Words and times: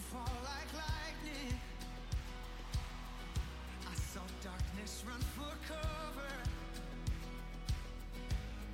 fall 0.00 0.32
like 0.44 0.72
lightning. 0.72 1.60
I 3.86 3.94
saw 3.94 4.20
darkness 4.42 5.04
run 5.06 5.20
for 5.36 5.52
cover. 5.68 6.32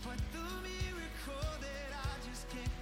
But 0.05 0.19
the 0.33 0.47
miracle 0.63 1.51
that 1.61 1.91
I 1.93 2.31
just 2.31 2.49
can't 2.49 2.76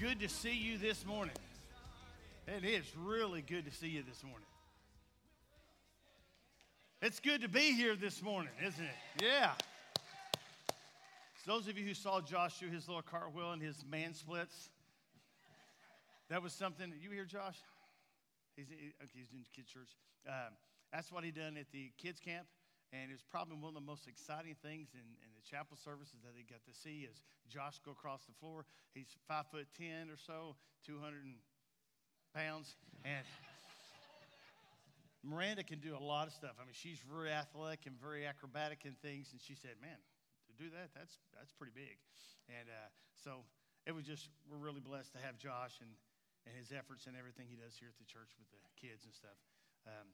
Good 0.00 0.20
to 0.20 0.30
see 0.30 0.54
you 0.54 0.78
this 0.78 1.04
morning. 1.04 1.34
It 2.48 2.64
is 2.64 2.86
really 2.96 3.42
good 3.42 3.66
to 3.66 3.70
see 3.70 3.88
you 3.88 4.02
this 4.02 4.24
morning. 4.24 4.46
It's 7.02 7.20
good 7.20 7.42
to 7.42 7.50
be 7.50 7.74
here 7.74 7.94
this 7.94 8.22
morning, 8.22 8.52
isn't 8.66 8.82
it? 8.82 9.22
Yeah. 9.22 9.50
So 11.44 11.52
those 11.52 11.68
of 11.68 11.76
you 11.76 11.84
who 11.84 11.92
saw 11.92 12.22
Josh 12.22 12.60
do 12.60 12.68
his 12.68 12.88
little 12.88 13.02
cartwheel 13.02 13.52
and 13.52 13.60
his 13.60 13.84
man 13.90 14.14
splits, 14.14 14.70
that 16.30 16.42
was 16.42 16.54
something. 16.54 16.94
You 16.98 17.10
hear 17.10 17.26
Josh? 17.26 17.58
He's, 18.56 18.68
he- 18.70 18.94
okay, 19.02 19.12
he's 19.12 19.32
in 19.34 19.44
kids' 19.54 19.70
church. 19.70 19.90
Um, 20.26 20.54
that's 20.94 21.12
what 21.12 21.24
he 21.24 21.30
done 21.30 21.58
at 21.58 21.66
the 21.72 21.90
kids' 21.98 22.20
camp. 22.20 22.46
And 22.94 23.12
it's 23.12 23.24
probably 23.30 23.56
one 23.56 23.68
of 23.68 23.74
the 23.74 23.86
most 23.86 24.08
exciting 24.08 24.56
things 24.62 24.88
in, 24.94 25.04
in 25.22 25.29
the 25.40 25.48
chapel 25.48 25.76
services 25.80 26.20
that 26.20 26.36
they 26.36 26.44
got 26.44 26.60
to 26.68 26.74
see 26.76 27.08
is 27.08 27.24
Josh 27.48 27.80
go 27.80 27.96
across 27.96 28.28
the 28.28 28.36
floor. 28.36 28.68
He's 28.92 29.08
five 29.24 29.48
foot 29.48 29.66
ten 29.72 30.12
or 30.12 30.20
so, 30.20 30.56
200 30.84 31.24
pounds. 32.36 32.76
And 33.04 33.24
Miranda 35.24 35.64
can 35.64 35.80
do 35.80 35.96
a 35.96 36.02
lot 36.02 36.28
of 36.28 36.32
stuff. 36.32 36.60
I 36.60 36.64
mean, 36.64 36.76
she's 36.76 37.00
very 37.00 37.32
athletic 37.32 37.88
and 37.88 37.96
very 37.96 38.28
acrobatic 38.28 38.84
in 38.84 38.92
things. 39.00 39.32
And 39.32 39.40
she 39.40 39.56
said, 39.56 39.80
man, 39.80 39.96
to 40.48 40.52
do 40.56 40.68
that, 40.76 40.92
that's, 40.92 41.16
that's 41.32 41.52
pretty 41.56 41.72
big. 41.72 41.96
And 42.48 42.68
uh, 42.68 42.88
so 43.16 43.44
it 43.88 43.92
was 43.92 44.04
just, 44.04 44.28
we're 44.48 44.60
really 44.60 44.80
blessed 44.80 45.12
to 45.16 45.20
have 45.24 45.36
Josh 45.40 45.80
and, 45.80 45.92
and 46.48 46.52
his 46.56 46.72
efforts 46.72 47.08
and 47.08 47.16
everything 47.16 47.48
he 47.48 47.56
does 47.56 47.76
here 47.76 47.88
at 47.88 47.98
the 48.00 48.08
church 48.08 48.32
with 48.36 48.48
the 48.52 48.60
kids 48.76 49.04
and 49.04 49.12
stuff. 49.12 49.36
Um, 49.88 50.08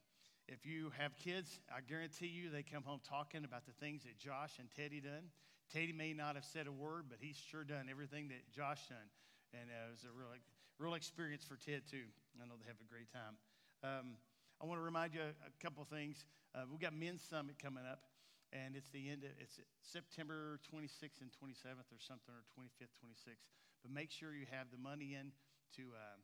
if 0.49 0.65
you 0.65 0.93
have 0.99 1.17
kids, 1.17 1.59
I 1.75 1.81
guarantee 1.83 2.31
you 2.31 2.51
they 2.51 2.63
come 2.63 2.85
home 2.85 3.01
talking 3.03 3.45
about 3.45 3.67
the 3.67 3.75
things 3.83 4.05
that 4.05 4.19
Josh 4.19 4.59
and 4.59 4.69
Teddy 4.71 5.01
done. 5.01 5.35
Teddy 5.73 5.93
may 5.93 6.15
not 6.15 6.37
have 6.37 6.45
said 6.45 6.67
a 6.67 6.73
word, 6.73 7.07
but 7.11 7.19
he's 7.21 7.35
sure 7.35 7.65
done 7.65 7.89
everything 7.91 8.29
that 8.29 8.47
Josh 8.55 8.87
done. 8.87 9.11
And 9.51 9.67
uh, 9.67 9.91
it 9.91 9.91
was 9.91 10.05
a 10.07 10.15
real, 10.15 10.31
real 10.79 10.95
experience 10.95 11.43
for 11.43 11.59
Ted, 11.59 11.83
too. 11.91 12.07
I 12.39 12.47
know 12.47 12.55
they 12.55 12.71
have 12.71 12.79
a 12.79 12.87
great 12.87 13.11
time. 13.11 13.35
Um, 13.83 14.15
I 14.63 14.67
want 14.71 14.79
to 14.79 14.87
remind 14.87 15.15
you 15.15 15.27
a, 15.27 15.35
a 15.35 15.53
couple 15.59 15.83
things. 15.83 16.25
Uh, 16.55 16.63
we've 16.71 16.81
got 16.81 16.95
Men's 16.95 17.27
Summit 17.27 17.59
coming 17.59 17.83
up, 17.83 18.07
and 18.55 18.79
it's 18.79 18.89
the 18.95 19.11
end 19.11 19.27
of, 19.27 19.35
it's 19.43 19.59
September 19.83 20.63
26th 20.71 21.27
and 21.27 21.35
27th 21.35 21.91
or 21.91 21.99
something, 21.99 22.31
or 22.31 22.47
25th, 22.55 22.95
26th. 23.03 23.43
But 23.83 23.91
make 23.91 24.15
sure 24.15 24.31
you 24.31 24.47
have 24.55 24.71
the 24.71 24.79
money 24.79 25.19
in 25.19 25.35
to, 25.75 25.91
uh, 25.91 26.23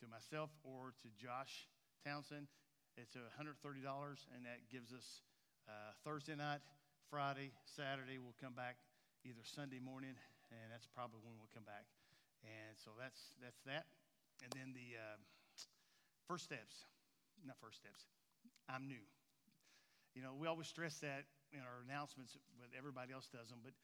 to 0.00 0.08
myself 0.08 0.48
or 0.64 0.96
to 1.04 1.08
Josh 1.20 1.68
Townsend. 2.00 2.48
It's 2.98 3.14
$130, 3.14 3.54
and 3.62 4.42
that 4.42 4.58
gives 4.74 4.90
us 4.90 5.22
uh, 5.70 5.94
Thursday 6.02 6.34
night, 6.34 6.58
Friday, 7.06 7.54
Saturday. 7.62 8.18
We'll 8.18 8.34
come 8.42 8.58
back 8.58 8.74
either 9.22 9.38
Sunday 9.46 9.78
morning, 9.78 10.18
and 10.50 10.66
that's 10.66 10.90
probably 10.90 11.22
when 11.22 11.38
we'll 11.38 11.52
come 11.54 11.62
back. 11.62 11.86
And 12.42 12.74
so 12.74 12.90
that's 12.98 13.38
that's 13.38 13.62
that. 13.70 13.86
And 14.42 14.50
then 14.50 14.74
the 14.74 14.98
uh, 14.98 15.14
first 16.26 16.50
steps, 16.50 16.90
not 17.46 17.54
first 17.62 17.78
steps. 17.78 18.10
I'm 18.66 18.90
new. 18.90 19.06
You 20.18 20.26
know, 20.26 20.34
we 20.34 20.50
always 20.50 20.66
stress 20.66 20.98
that 20.98 21.22
in 21.54 21.62
our 21.62 21.86
announcements, 21.86 22.34
but 22.58 22.74
everybody 22.74 23.14
else 23.14 23.30
does 23.30 23.46
them. 23.46 23.62
But 23.62 23.78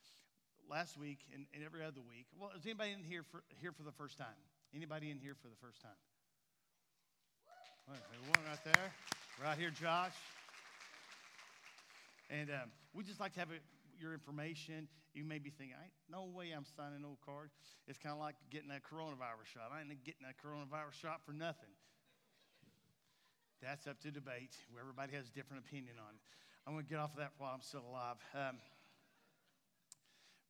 last 0.66 0.98
week 0.98 1.22
and, 1.31 1.46
and 1.54 1.62
every 1.62 1.86
other 1.86 2.02
week, 2.02 2.26
well, 2.34 2.50
is 2.58 2.66
anybody 2.66 2.91
in 2.91 3.06
here 3.06 3.22
for 3.22 3.46
here 3.62 3.70
for 3.70 3.86
the 3.86 3.94
first 3.94 4.19
time? 4.19 4.42
Anybody 4.75 5.14
in 5.14 5.22
here 5.22 5.38
for 5.38 5.46
the 5.46 5.60
first 5.62 5.78
time? 5.78 6.02
Well, 7.86 7.98
one 8.32 8.40
right 8.48 8.64
there, 8.64 8.92
right 9.44 9.58
here, 9.58 9.68
Josh. 9.68 10.16
And 12.30 12.48
um, 12.48 12.72
we 12.94 13.04
just 13.04 13.20
like 13.20 13.34
to 13.34 13.40
have 13.40 13.50
a, 13.50 13.60
your 14.00 14.14
information. 14.14 14.88
You 15.12 15.24
may 15.24 15.38
be 15.38 15.50
thinking, 15.50 15.76
I, 15.76 15.92
no 16.10 16.24
way 16.24 16.52
I'm 16.56 16.64
signing 16.64 17.02
no 17.02 17.18
card. 17.24 17.50
It's 17.86 17.98
kind 17.98 18.14
of 18.14 18.20
like 18.20 18.36
getting 18.50 18.68
that 18.68 18.82
coronavirus 18.82 19.52
shot. 19.52 19.68
I 19.70 19.80
ain't 19.80 20.02
getting 20.02 20.24
that 20.24 20.40
coronavirus 20.40 20.96
shot 20.98 21.20
for 21.26 21.32
nothing. 21.32 21.68
That's 23.60 23.86
up 23.86 24.00
to 24.00 24.10
debate. 24.10 24.56
Where 24.70 24.80
everybody 24.80 25.12
has 25.16 25.28
a 25.28 25.32
different 25.32 25.64
opinion 25.68 25.96
on 26.00 26.14
it. 26.14 26.20
I'm 26.66 26.72
going 26.72 26.86
to 26.86 26.90
get 26.90 26.98
off 26.98 27.12
of 27.12 27.18
that 27.18 27.32
while 27.36 27.52
I'm 27.52 27.60
still 27.60 27.84
alive. 27.86 28.16
Um, 28.34 28.56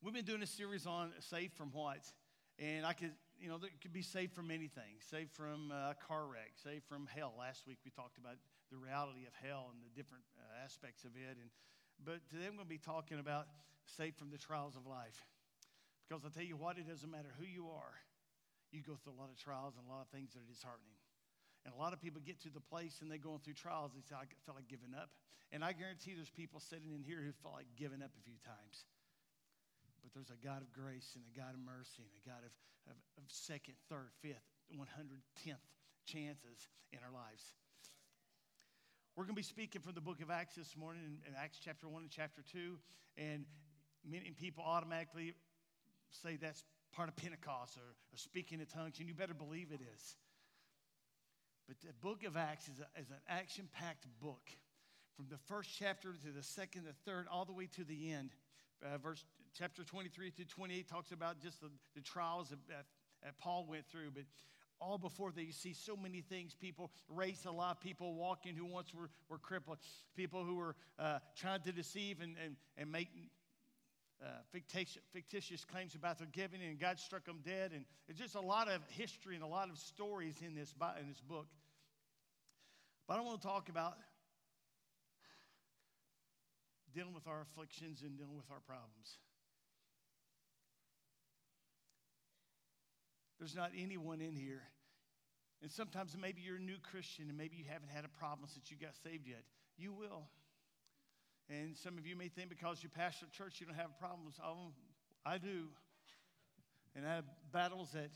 we've 0.01 0.13
been 0.13 0.23
doing 0.23 0.41
a 0.41 0.47
series 0.47 0.85
on 0.87 1.11
safe 1.19 1.51
from 1.57 1.71
what, 1.73 1.99
and 2.57 2.85
I 2.85 2.93
could, 2.93 3.11
you 3.39 3.49
know, 3.49 3.55
it 3.55 3.81
could 3.81 3.93
be 3.93 4.01
safe 4.01 4.31
from 4.31 4.51
anything. 4.51 4.99
Safe 4.99 5.29
from 5.33 5.71
a 5.71 5.95
car 6.07 6.25
wreck. 6.27 6.53
Safe 6.63 6.83
from 6.87 7.07
hell. 7.07 7.33
Last 7.37 7.67
week 7.67 7.79
we 7.83 7.91
talked 7.91 8.17
about 8.17 8.37
the 8.71 8.77
reality 8.77 9.25
of 9.27 9.33
hell 9.41 9.69
and 9.71 9.79
the 9.83 9.91
different 9.95 10.23
uh, 10.37 10.63
aspects 10.63 11.03
of 11.03 11.11
it, 11.15 11.37
and 11.39 11.49
but 12.03 12.19
today 12.27 12.49
I'm 12.49 12.59
going 12.59 12.67
to 12.67 12.75
be 12.75 12.81
talking 12.81 13.23
about 13.23 13.47
safe 13.85 14.15
from 14.19 14.31
the 14.31 14.37
trials 14.37 14.75
of 14.75 14.83
life. 14.83 15.23
Because 16.03 16.25
I'll 16.25 16.33
tell 16.33 16.43
you 16.43 16.57
what, 16.57 16.77
it 16.77 16.87
doesn't 16.87 17.09
matter 17.09 17.31
who 17.39 17.45
you 17.45 17.71
are, 17.71 17.95
you 18.71 18.83
go 18.83 18.99
through 18.99 19.15
a 19.15 19.19
lot 19.19 19.31
of 19.31 19.37
trials 19.39 19.79
and 19.79 19.87
a 19.87 19.89
lot 19.89 20.03
of 20.03 20.09
things 20.11 20.35
that 20.35 20.43
are 20.43 20.49
disheartening. 20.49 20.99
And 21.63 21.73
a 21.73 21.79
lot 21.79 21.93
of 21.93 22.01
people 22.03 22.21
get 22.21 22.37
to 22.45 22.51
the 22.51 22.61
place 22.61 22.99
and 23.01 23.09
they're 23.09 23.17
going 23.17 23.39
through 23.41 23.57
trials. 23.57 23.95
And 23.95 24.03
they 24.03 24.05
say, 24.05 24.13
I 24.13 24.27
felt 24.45 24.59
like 24.59 24.69
giving 24.69 24.93
up. 24.93 25.09
And 25.49 25.63
I 25.63 25.73
guarantee 25.73 26.13
there's 26.13 26.29
people 26.29 26.59
sitting 26.59 26.93
in 26.93 27.01
here 27.01 27.23
who 27.23 27.33
felt 27.41 27.57
like 27.57 27.71
giving 27.73 28.03
up 28.03 28.11
a 28.13 28.21
few 28.21 28.37
times. 28.45 28.85
There's 30.15 30.31
a 30.31 30.39
God 30.39 30.63
of 30.63 30.71
grace 30.71 31.11
and 31.19 31.23
a 31.27 31.35
God 31.35 31.51
of 31.51 31.59
mercy 31.59 32.07
and 32.07 32.15
a 32.15 32.23
God 32.23 32.39
of, 32.39 32.55
of, 32.87 32.97
of 33.19 33.23
second, 33.27 33.75
third, 33.91 34.15
fifth, 34.23 34.47
110th 34.71 35.67
chances 36.07 36.71
in 36.93 36.99
our 37.03 37.11
lives. 37.11 37.43
We're 39.15 39.25
going 39.25 39.35
to 39.35 39.43
be 39.43 39.43
speaking 39.43 39.81
from 39.81 39.93
the 39.93 40.01
book 40.01 40.21
of 40.21 40.31
Acts 40.31 40.55
this 40.55 40.75
morning, 40.77 41.03
in, 41.03 41.19
in 41.27 41.35
Acts 41.35 41.59
chapter 41.59 41.89
1 41.89 42.03
and 42.03 42.11
chapter 42.11 42.43
2. 42.49 42.79
And 43.17 43.43
many 44.07 44.31
people 44.31 44.63
automatically 44.65 45.33
say 46.11 46.37
that's 46.37 46.63
part 46.93 47.09
of 47.09 47.17
Pentecost 47.17 47.75
or, 47.75 47.83
or 47.83 48.17
speaking 48.17 48.61
in 48.61 48.65
tongues, 48.67 48.99
and 48.99 49.09
you 49.09 49.13
better 49.13 49.33
believe 49.33 49.71
it 49.71 49.81
is. 49.83 50.15
But 51.67 51.75
the 51.81 51.91
book 51.99 52.23
of 52.23 52.37
Acts 52.37 52.69
is, 52.69 52.79
a, 52.79 52.87
is 53.01 53.09
an 53.09 53.19
action 53.27 53.67
packed 53.73 54.07
book. 54.21 54.47
From 55.17 55.27
the 55.29 55.37
first 55.47 55.71
chapter 55.77 56.13
to 56.13 56.31
the 56.31 56.43
second, 56.43 56.85
the 56.85 56.95
third, 57.09 57.27
all 57.29 57.43
the 57.43 57.53
way 57.53 57.67
to 57.75 57.83
the 57.83 58.11
end. 58.11 58.31
Uh, 58.83 58.97
verse 58.97 59.23
chapter 59.57 59.83
23 59.83 60.31
to 60.31 60.45
28 60.45 60.87
talks 60.87 61.11
about 61.11 61.39
just 61.39 61.61
the, 61.61 61.69
the 61.95 62.01
trials 62.01 62.49
that, 62.49 62.59
that, 62.67 62.85
that 63.23 63.37
Paul 63.37 63.65
went 63.67 63.85
through. 63.87 64.11
But 64.13 64.23
all 64.81 64.97
before 64.97 65.31
that, 65.31 65.43
you 65.43 65.53
see 65.53 65.73
so 65.73 65.95
many 65.95 66.21
things. 66.21 66.53
People 66.53 66.91
race 67.07 67.45
a 67.45 67.51
lot, 67.51 67.81
people 67.81 68.15
walking 68.15 68.55
who 68.55 68.65
once 68.65 68.93
were, 68.93 69.09
were 69.29 69.37
crippled, 69.37 69.77
people 70.15 70.43
who 70.43 70.55
were 70.55 70.75
uh, 70.99 71.19
trying 71.35 71.61
to 71.61 71.71
deceive 71.71 72.19
and, 72.21 72.35
and, 72.43 72.55
and 72.77 72.91
make 72.91 73.07
uh, 74.21 74.27
fictitious, 74.51 75.01
fictitious 75.13 75.63
claims 75.63 75.95
about 75.95 76.17
their 76.17 76.27
giving, 76.31 76.61
and 76.61 76.79
God 76.79 76.99
struck 76.99 77.25
them 77.25 77.39
dead. 77.43 77.71
And 77.73 77.85
it's 78.09 78.19
just 78.19 78.35
a 78.35 78.41
lot 78.41 78.67
of 78.67 78.81
history 78.89 79.35
and 79.35 79.43
a 79.43 79.47
lot 79.47 79.69
of 79.69 79.77
stories 79.77 80.35
in 80.45 80.55
this, 80.55 80.73
in 80.99 81.07
this 81.07 81.21
book. 81.21 81.47
But 83.07 83.19
I 83.19 83.21
want 83.21 83.41
to 83.41 83.47
talk 83.47 83.69
about 83.69 83.93
dealing 86.93 87.13
with 87.13 87.27
our 87.27 87.41
afflictions 87.41 88.01
and 88.01 88.17
dealing 88.17 88.35
with 88.35 88.49
our 88.51 88.61
problems. 88.61 89.19
There's 93.39 93.55
not 93.55 93.71
anyone 93.77 94.21
in 94.21 94.35
here. 94.35 94.63
And 95.61 95.71
sometimes 95.71 96.15
maybe 96.19 96.41
you're 96.41 96.57
a 96.57 96.59
new 96.59 96.77
Christian 96.91 97.29
and 97.29 97.37
maybe 97.37 97.55
you 97.57 97.65
haven't 97.67 97.89
had 97.89 98.05
a 98.05 98.09
problem 98.19 98.47
since 98.51 98.69
you 98.69 98.77
got 98.77 98.95
saved 99.03 99.27
yet. 99.27 99.43
You 99.77 99.93
will. 99.93 100.27
And 101.49 101.75
some 101.77 101.97
of 101.97 102.05
you 102.05 102.15
may 102.15 102.27
think 102.27 102.49
because 102.49 102.81
you 102.83 102.89
pastor 102.89 103.25
a 103.31 103.35
church, 103.35 103.59
you 103.59 103.65
don't 103.65 103.75
have 103.75 103.97
problems. 103.99 104.35
Oh, 104.43 104.71
I 105.25 105.37
do. 105.37 105.67
And 106.95 107.05
I 107.05 107.15
have 107.15 107.25
battles 107.51 107.91
that 107.93 108.09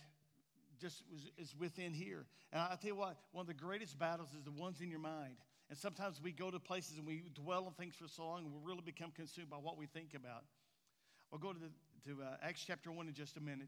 just 0.79 1.03
was, 1.11 1.29
is 1.37 1.55
within 1.59 1.93
here. 1.93 2.25
And 2.51 2.61
I 2.61 2.75
tell 2.75 2.89
you 2.89 2.95
what, 2.95 3.17
one 3.31 3.43
of 3.43 3.47
the 3.47 3.53
greatest 3.53 3.99
battles 3.99 4.29
is 4.37 4.43
the 4.43 4.51
ones 4.51 4.81
in 4.81 4.89
your 4.89 4.99
mind. 4.99 5.35
And 5.69 5.77
sometimes 5.77 6.19
we 6.21 6.31
go 6.31 6.49
to 6.49 6.59
places 6.59 6.97
and 6.97 7.05
we 7.05 7.23
dwell 7.35 7.65
on 7.65 7.73
things 7.73 7.95
for 7.95 8.07
so 8.07 8.25
long 8.25 8.45
and 8.45 8.53
we 8.53 8.59
really 8.63 8.81
become 8.83 9.11
consumed 9.11 9.49
by 9.49 9.57
what 9.57 9.77
we 9.77 9.85
think 9.85 10.13
about. 10.15 10.43
I'll 11.31 11.39
go 11.39 11.53
to, 11.53 11.59
the, 11.59 11.69
to 12.09 12.23
uh, 12.23 12.37
Acts 12.41 12.63
chapter 12.65 12.91
1 12.91 13.07
in 13.07 13.13
just 13.13 13.37
a 13.37 13.41
minute. 13.41 13.67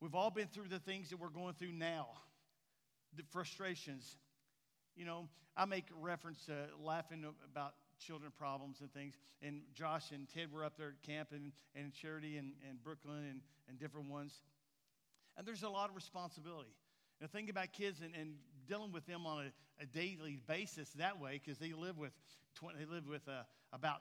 We've 0.00 0.14
all 0.14 0.30
been 0.30 0.48
through 0.48 0.68
the 0.68 0.78
things 0.78 1.10
that 1.10 1.20
we're 1.20 1.28
going 1.28 1.54
through 1.54 1.72
now, 1.72 2.08
the 3.16 3.22
frustrations. 3.30 4.16
You 4.96 5.04
know, 5.04 5.28
I 5.56 5.66
make 5.66 5.84
reference 6.00 6.46
to 6.46 6.54
laughing 6.82 7.24
about 7.50 7.74
children 7.98 8.32
problems 8.36 8.80
and 8.80 8.90
things. 8.92 9.14
And 9.42 9.60
Josh 9.74 10.10
and 10.10 10.26
Ted 10.28 10.50
were 10.50 10.64
up 10.64 10.78
there 10.78 10.94
at 11.00 11.02
camp 11.06 11.28
and, 11.32 11.52
and 11.74 11.92
Charity 11.92 12.38
and, 12.38 12.52
and 12.68 12.82
Brooklyn 12.82 13.26
and, 13.28 13.40
and 13.68 13.78
different 13.78 14.08
ones. 14.08 14.34
And 15.36 15.46
there's 15.46 15.62
a 15.62 15.68
lot 15.68 15.90
of 15.90 15.96
responsibility. 15.96 16.74
The 17.20 17.28
thing 17.28 17.50
about 17.50 17.72
kids 17.72 18.00
and, 18.02 18.14
and 18.14 18.36
dealing 18.66 18.92
with 18.92 19.06
them 19.06 19.26
on 19.26 19.44
a, 19.46 19.82
a 19.82 19.86
daily 19.86 20.38
basis 20.46 20.88
that 20.96 21.20
way, 21.20 21.40
because 21.44 21.58
they 21.58 21.72
live 21.72 21.98
with 21.98 22.12
20, 22.54 22.78
they 22.78 22.90
live 22.90 23.06
with 23.06 23.28
uh, 23.28 23.42
about 23.72 24.00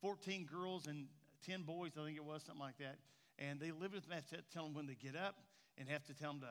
14 0.00 0.46
girls 0.50 0.86
and 0.86 1.06
10 1.46 1.62
boys, 1.62 1.92
I 2.00 2.04
think 2.04 2.16
it 2.16 2.24
was, 2.24 2.42
something 2.42 2.60
like 2.60 2.78
that. 2.78 2.96
And 3.38 3.60
they 3.60 3.70
live 3.70 3.92
with 3.92 4.08
them, 4.08 4.12
have 4.12 4.26
to 4.28 4.36
tell 4.52 4.64
them 4.64 4.74
when 4.74 4.86
they 4.86 4.94
get 4.94 5.14
up 5.14 5.36
and 5.78 5.88
have 5.88 6.04
to 6.04 6.14
tell 6.14 6.32
them 6.32 6.40
to 6.40 6.48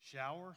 shower 0.00 0.56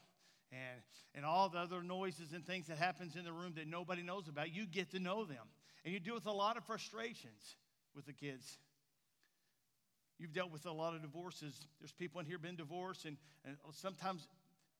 and, 0.52 0.82
and 1.16 1.26
all 1.26 1.50
the 1.50 1.58
other 1.58 1.82
noises 1.82 2.34
and 2.34 2.46
things 2.46 2.68
that 2.68 2.78
happens 2.78 3.16
in 3.16 3.24
the 3.24 3.34
room 3.34 3.54
that 3.56 3.68
nobody 3.68 4.04
knows 4.04 4.28
about. 4.28 4.54
You 4.54 4.66
get 4.66 4.92
to 4.92 5.00
know 5.00 5.26
them. 5.26 5.48
And 5.84 5.94
you 5.94 6.00
deal 6.00 6.16
with 6.16 6.26
a 6.26 6.32
lot 6.32 6.58
of 6.58 6.66
frustrations 6.66 7.56
with 7.96 8.06
the 8.06 8.14
kids. 8.14 8.58
You've 10.20 10.34
dealt 10.34 10.52
with 10.52 10.66
a 10.66 10.72
lot 10.72 10.94
of 10.94 11.02
divorces. 11.02 11.54
There's 11.80 11.94
people 11.94 12.20
in 12.20 12.26
here 12.26 12.38
been 12.38 12.58
divorced, 12.58 13.06
and, 13.06 13.16
and 13.46 13.56
sometimes 13.72 14.28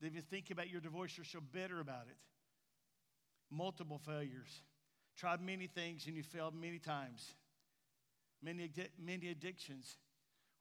they 0.00 0.08
even 0.08 0.22
think 0.22 0.50
about 0.50 0.68
your 0.68 0.80
divorce, 0.80 1.16
you're 1.16 1.24
so 1.24 1.40
bitter 1.52 1.80
about 1.80 2.06
it. 2.08 2.16
Multiple 3.50 3.98
failures. 3.98 4.62
Tried 5.16 5.40
many 5.40 5.66
things 5.66 6.06
and 6.06 6.16
you 6.16 6.22
failed 6.22 6.54
many 6.54 6.78
times 6.78 7.34
many, 8.42 8.70
many 8.98 9.28
addictions. 9.28 9.96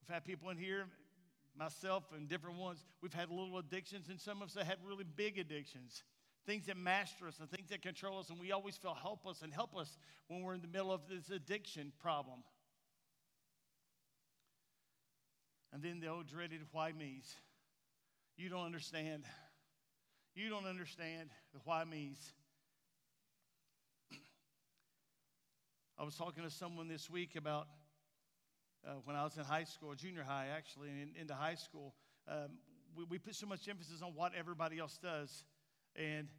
We've 0.02 0.14
had 0.14 0.26
people 0.26 0.50
in 0.50 0.58
here, 0.58 0.88
myself 1.58 2.04
and 2.16 2.28
different 2.28 2.58
ones, 2.58 2.86
we've 3.02 3.14
had 3.14 3.30
little 3.30 3.58
addictions, 3.58 4.08
and 4.10 4.20
some 4.20 4.42
of 4.42 4.50
us 4.50 4.56
have 4.56 4.66
had 4.66 4.78
really 4.86 5.04
big 5.04 5.38
addictions. 5.38 6.04
Things 6.46 6.66
that 6.68 6.78
master 6.78 7.28
us 7.28 7.40
and 7.40 7.50
things 7.50 7.70
that 7.70 7.82
control 7.82 8.20
us, 8.20 8.30
and 8.30 8.40
we 8.40 8.52
always 8.52 8.76
feel 8.76 8.94
helpless 8.94 9.42
and 9.42 9.54
helpless 9.54 9.98
when 10.28 10.42
we're 10.42 10.54
in 10.54 10.62
the 10.62 10.68
middle 10.68 10.92
of 10.92 11.02
this 11.10 11.30
addiction 11.30 11.92
problem. 12.02 12.40
And 15.72 15.84
then 15.84 16.00
the 16.00 16.08
old 16.08 16.28
dreaded 16.28 16.62
why 16.72 16.94
me's. 16.98 17.36
You 18.38 18.50
don't 18.50 18.66
understand. 18.66 19.26
You 20.34 20.50
don't 20.50 20.66
understand 20.66 21.30
the 21.54 21.60
why 21.66 21.84
me's. 21.84 22.34
I 26.00 26.04
was 26.04 26.16
talking 26.16 26.46
to 26.46 26.50
someone 26.50 26.88
this 26.88 27.10
week 27.10 27.36
about 27.36 27.68
uh, 28.88 28.92
when 29.04 29.18
I 29.18 29.24
was 29.26 29.36
in 29.36 29.44
high 29.44 29.66
school, 29.66 29.94
junior 29.96 30.24
high 30.24 30.48
actually, 30.56 30.88
and 30.88 31.12
into 31.20 31.34
high 31.34 31.56
school. 31.56 31.94
Um, 32.26 32.52
we, 32.96 33.04
we 33.04 33.18
put 33.20 33.36
so 33.36 33.46
much 33.46 33.68
emphasis 33.68 34.02
on 34.02 34.12
what 34.16 34.32
everybody 34.34 34.80
else 34.80 34.98
does. 35.04 35.44
And 35.98 36.30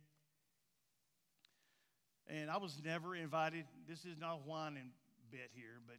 and 2.27 2.51
I 2.51 2.57
was 2.57 2.81
never 2.83 3.15
invited. 3.15 3.67
This 3.87 4.07
is 4.07 4.17
not 4.19 4.37
a 4.37 4.49
whining 4.49 4.93
bit 5.31 5.51
here, 5.53 5.83
but 5.87 5.97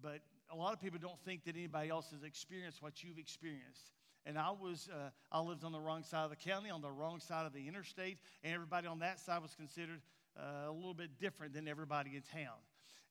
but 0.00 0.20
a 0.52 0.56
lot 0.56 0.72
of 0.72 0.80
people 0.80 1.00
don't 1.02 1.20
think 1.24 1.42
that 1.46 1.56
anybody 1.56 1.88
else 1.88 2.12
has 2.12 2.22
experienced 2.22 2.80
what 2.80 3.02
you've 3.02 3.18
experienced. 3.18 3.90
And 4.24 4.38
I 4.38 4.50
was, 4.50 4.88
uh, 4.92 5.10
I 5.32 5.40
lived 5.40 5.64
on 5.64 5.72
the 5.72 5.80
wrong 5.80 6.04
side 6.04 6.24
of 6.24 6.30
the 6.30 6.36
county, 6.36 6.70
on 6.70 6.82
the 6.82 6.90
wrong 6.90 7.18
side 7.18 7.46
of 7.46 7.52
the 7.54 7.66
interstate, 7.66 8.18
and 8.44 8.54
everybody 8.54 8.86
on 8.86 9.00
that 9.00 9.18
side 9.18 9.42
was 9.42 9.54
considered 9.56 10.00
uh, 10.38 10.68
a 10.68 10.72
little 10.72 10.94
bit 10.94 11.18
different 11.18 11.54
than 11.54 11.66
everybody 11.66 12.10
in 12.14 12.22
town 12.22 12.58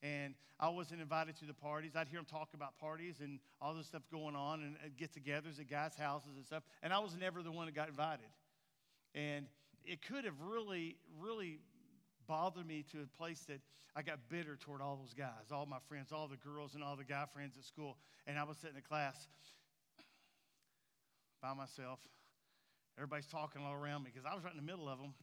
and 0.02 0.34
I 0.60 0.70
wasn't 0.70 1.02
invited 1.02 1.38
to 1.38 1.46
the 1.46 1.54
parties. 1.54 1.92
I'd 1.96 2.08
hear 2.08 2.20
them 2.20 2.26
talk 2.26 2.50
about 2.54 2.78
parties 2.78 3.16
and 3.22 3.40
all 3.62 3.74
this 3.74 3.88
stuff 3.88 4.04
going 4.12 4.36
on 4.36 4.62
and, 4.62 4.76
get 4.98 5.14
togethers 5.14 5.60
at 5.60 5.70
guys' 5.70 5.96
houses 5.96 6.32
and 6.36 6.46
stuff. 6.46 6.64
And 6.84 6.92
I 6.92 7.00
was 7.00 7.16
never 7.20 7.42
the 7.42 7.52
one 7.52 7.66
that 7.66 7.76
got 7.76 7.88
invited. 7.88 8.28
And 9.16 9.46
it 9.86 10.06
could 10.06 10.26
have 10.26 10.40
really, 10.42 10.98
really 11.20 11.60
bothered 12.28 12.68
me 12.68 12.84
to 12.92 13.00
a 13.02 13.18
place 13.18 13.46
that 13.48 13.62
I 13.96 14.02
got 14.02 14.20
bitter 14.30 14.56
toward 14.56 14.82
all 14.82 14.98
those 14.98 15.14
guys, 15.14 15.52
all 15.52 15.66
my 15.66 15.80
friends, 15.88 16.12
all 16.12 16.28
the 16.28 16.38
girls 16.38 16.76
and 16.76 16.84
all 16.84 16.96
the 16.96 17.04
guy 17.04 17.26
friends 17.34 17.56
at 17.58 17.64
school. 17.64 17.98
And 18.28 18.38
I 18.38 18.44
was 18.44 18.58
sitting 18.58 18.76
in 18.76 18.84
class 18.84 19.28
by 21.42 21.54
myself. 21.54 22.00
Everybody's 22.98 23.28
talking 23.28 23.62
all 23.64 23.74
around 23.74 24.04
me 24.04 24.12
because 24.14 24.30
I 24.30 24.36
was 24.36 24.44
right 24.44 24.54
in 24.54 24.60
the 24.60 24.70
middle 24.70 24.90
of 24.90 25.00
them. 25.00 25.14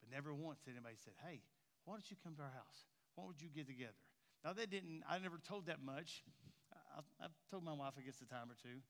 But 0.00 0.14
never 0.14 0.34
once 0.34 0.60
did 0.64 0.72
anybody 0.72 0.96
said, 1.02 1.14
hey, 1.26 1.40
why 1.84 1.94
don't 1.94 2.10
you 2.10 2.16
come 2.22 2.34
to 2.36 2.42
our 2.42 2.52
house? 2.52 2.89
Why 3.14 3.24
would 3.26 3.40
you 3.40 3.48
get 3.54 3.66
together? 3.66 3.98
Now, 4.44 4.52
they 4.52 4.66
didn't, 4.66 5.02
I 5.08 5.18
never 5.18 5.38
told 5.38 5.66
that 5.66 5.82
much. 5.84 6.24
I, 6.96 7.22
have 7.22 7.32
told 7.50 7.64
my 7.64 7.72
wife, 7.72 7.92
I 7.98 8.02
guess, 8.02 8.20
a 8.22 8.26
time 8.26 8.50
or 8.50 8.56
two. 8.60 8.80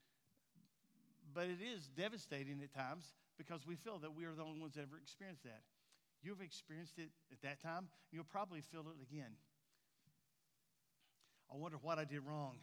But 1.34 1.44
it 1.44 1.58
is 1.62 1.88
devastating 1.88 2.60
at 2.62 2.72
times 2.72 3.04
because 3.36 3.66
we 3.66 3.76
feel 3.76 3.98
that 3.98 4.14
we 4.14 4.24
are 4.24 4.34
the 4.34 4.42
only 4.42 4.60
ones 4.60 4.74
that 4.74 4.82
ever 4.82 4.96
experienced 5.00 5.44
that. 5.44 5.62
You've 6.22 6.40
experienced 6.40 6.98
it 6.98 7.10
at 7.32 7.40
that 7.42 7.62
time, 7.62 7.88
you'll 8.12 8.24
probably 8.24 8.60
feel 8.60 8.80
it 8.80 9.00
again. 9.10 9.32
I 11.52 11.56
wonder 11.56 11.78
what 11.80 11.98
I 11.98 12.04
did 12.04 12.20
wrong. 12.20 12.58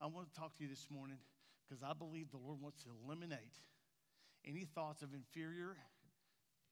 I 0.00 0.06
want 0.06 0.32
to 0.32 0.38
talk 0.38 0.56
to 0.56 0.62
you 0.62 0.68
this 0.68 0.86
morning 0.90 1.18
because 1.68 1.82
I 1.82 1.92
believe 1.92 2.30
the 2.30 2.38
Lord 2.38 2.60
wants 2.60 2.82
to 2.84 2.90
eliminate 3.04 3.54
any 4.46 4.64
thoughts 4.64 5.02
of 5.02 5.14
inferior, 5.14 5.76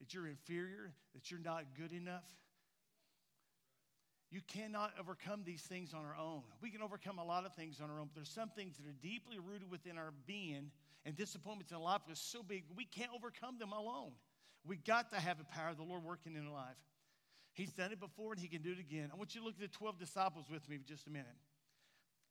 that 0.01 0.13
you're 0.15 0.27
inferior, 0.27 0.93
that 1.15 1.31
you're 1.31 1.41
not 1.41 1.65
good 1.77 1.93
enough, 1.93 2.25
you 4.31 4.41
cannot 4.47 4.93
overcome 4.99 5.43
these 5.45 5.63
things 5.63 5.93
on 5.93 6.05
our 6.05 6.17
own. 6.17 6.43
We 6.63 6.71
can 6.71 6.83
overcome 6.83 7.19
a 7.19 7.25
lot 7.25 7.45
of 7.45 7.55
things 7.55 7.81
on 7.83 7.91
our 7.91 7.99
own, 7.99 8.07
but 8.07 8.15
there's 8.15 8.31
some 8.31 8.49
things 8.51 8.77
that 8.77 8.87
are 8.87 8.95
deeply 9.03 9.39
rooted 9.39 9.71
within 9.71 9.99
our 9.99 10.13
being, 10.27 10.71
and 11.05 11.17
disappointments 11.17 11.73
in 11.73 11.81
life 11.81 12.03
are 12.09 12.15
so 12.15 12.43
big, 12.43 12.65
we 12.77 12.85
can't 12.85 13.11
overcome 13.15 13.59
them 13.59 13.73
alone. 13.73 14.13
We 14.65 14.77
got 14.77 15.11
to 15.11 15.17
have 15.17 15.39
the 15.39 15.45
power 15.45 15.71
of 15.71 15.79
the 15.79 15.83
Lord 15.83 16.05
working 16.05 16.37
in 16.37 16.47
our 16.47 16.53
life. 16.53 16.77
He's 17.53 17.73
done 17.73 17.91
it 17.91 17.99
before, 17.99 18.33
and 18.33 18.41
He 18.41 18.47
can 18.47 18.63
do 18.63 18.71
it 18.71 18.79
again. 18.79 19.11
I 19.13 19.17
want 19.17 19.35
you 19.35 19.41
to 19.41 19.47
look 19.47 19.57
at 19.57 19.61
the 19.61 19.77
12 19.77 19.99
disciples 19.99 20.47
with 20.51 20.69
me 20.69 20.79
for 20.79 20.87
just 20.87 21.07
a 21.09 21.11
minute. 21.11 21.27